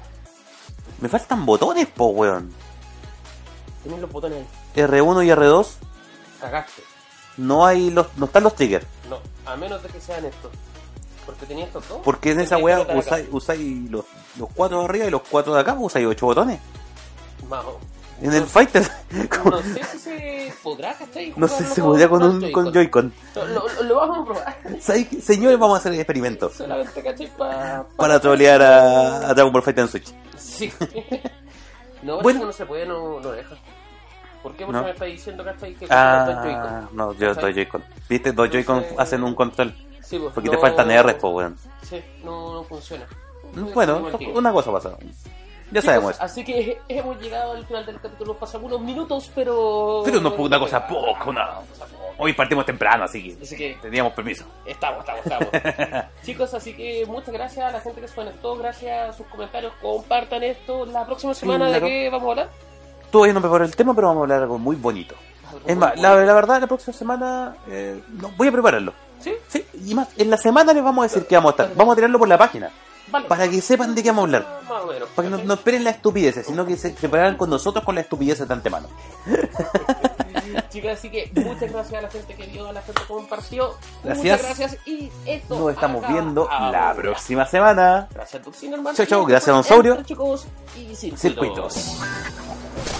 [1.00, 2.52] me faltan botones, po weón.
[3.82, 4.38] Tenéis los botones
[4.76, 4.82] ahí.
[4.82, 5.66] R1 y R2,
[6.40, 6.82] Cagaste.
[7.36, 8.86] no hay los, no están los triggers.
[9.08, 9.18] No,
[9.50, 10.50] a menos de que sean estos.
[11.28, 12.00] Porque tenía estos dos.
[12.02, 12.94] Porque en esa acá.
[12.96, 14.04] usáis, usáis los,
[14.38, 16.58] los cuatro de arriba y los cuatro de acá, pues usáis ocho botones.
[17.50, 17.78] Más o-
[18.22, 18.82] En el Fighter,
[19.44, 21.34] No sé si se podrá, ¿cachai?
[21.36, 23.12] no sé si se podía con un con Joy-Con.
[23.34, 24.56] Lo, lo- lo vamos a probar.
[25.20, 27.30] Señores, vamos a hacer el experimento Solamente, ¿cachai?
[27.36, 30.14] Pa- para trolear a, a Dragon Ball Fighter en Switch.
[30.38, 30.72] Sí.
[32.02, 32.46] no, Bueno.
[32.46, 33.54] no se puede, no, no deja.
[34.42, 34.64] ¿Por qué?
[34.64, 34.84] Porque No.
[34.84, 35.74] me está diciendo, ¿cachai?
[35.74, 37.44] Que ah, no, yo ¿Cachai?
[37.52, 37.84] dos Joy-Con.
[38.08, 38.32] ¿Viste?
[38.32, 39.74] Dos Joy-Con hacen un control.
[40.08, 41.58] Sí, pues, Porque no- te faltan R, pues weón.
[41.82, 43.06] Sí, no, no funciona.
[43.74, 44.38] Bueno, No entiendo.
[44.38, 44.90] una cosa pasa.
[45.70, 46.22] Ya Chicos, sabemos eso.
[46.22, 48.32] Así que hemos llegado al final del capítulo.
[48.32, 50.00] Nos pasan unos minutos, pero.
[50.04, 51.50] Pero no fue una cosa poco, una-
[52.20, 54.44] Hoy partimos temprano, así que Así que teníamos permiso.
[54.66, 55.20] estamos, estamos,
[55.52, 56.04] estamos.
[56.24, 58.56] Chicos, así que muchas gracias a la gente que se conectó.
[58.56, 59.72] Gracias a sus comentarios.
[59.80, 60.84] Compartan esto.
[60.86, 61.70] La próxima semana.
[61.70, 62.50] ¿de qué vamos a hablar?
[63.12, 65.14] Todavía no me preparo el tema, pero vamos a hablar de algo muy bonito.
[65.46, 68.92] Algo Es muy más, la verdad, la próxima semana eh, no, voy a prepararlo.
[69.20, 69.32] ¿Sí?
[69.48, 71.76] Sí, y más, en la semana les vamos a decir que vamos a estar.
[71.76, 72.70] Vamos a tirarlo por la página,
[73.08, 73.26] Vale.
[73.26, 74.60] para que sepan de qué vamos a hablar.
[74.68, 75.08] Más o menos.
[75.14, 78.46] Para que no, esperen las estupideces, sino que se preparen con nosotros con las estupideces
[78.46, 78.88] de antemano.
[80.70, 83.74] Chicos, así que muchas gracias a la gente que vio, a la gente que compartió.
[84.04, 84.24] Gracias.
[84.24, 85.58] Muchas gracias y esto.
[85.58, 88.08] Nos estamos viendo la próxima semana.
[88.12, 88.96] Gracias, Tuxino, hermano.
[89.04, 90.02] Chau, Y gracias, don Saurio.
[90.02, 90.46] Chicos
[90.76, 91.20] y circuitos.
[91.74, 92.97] Circuitos.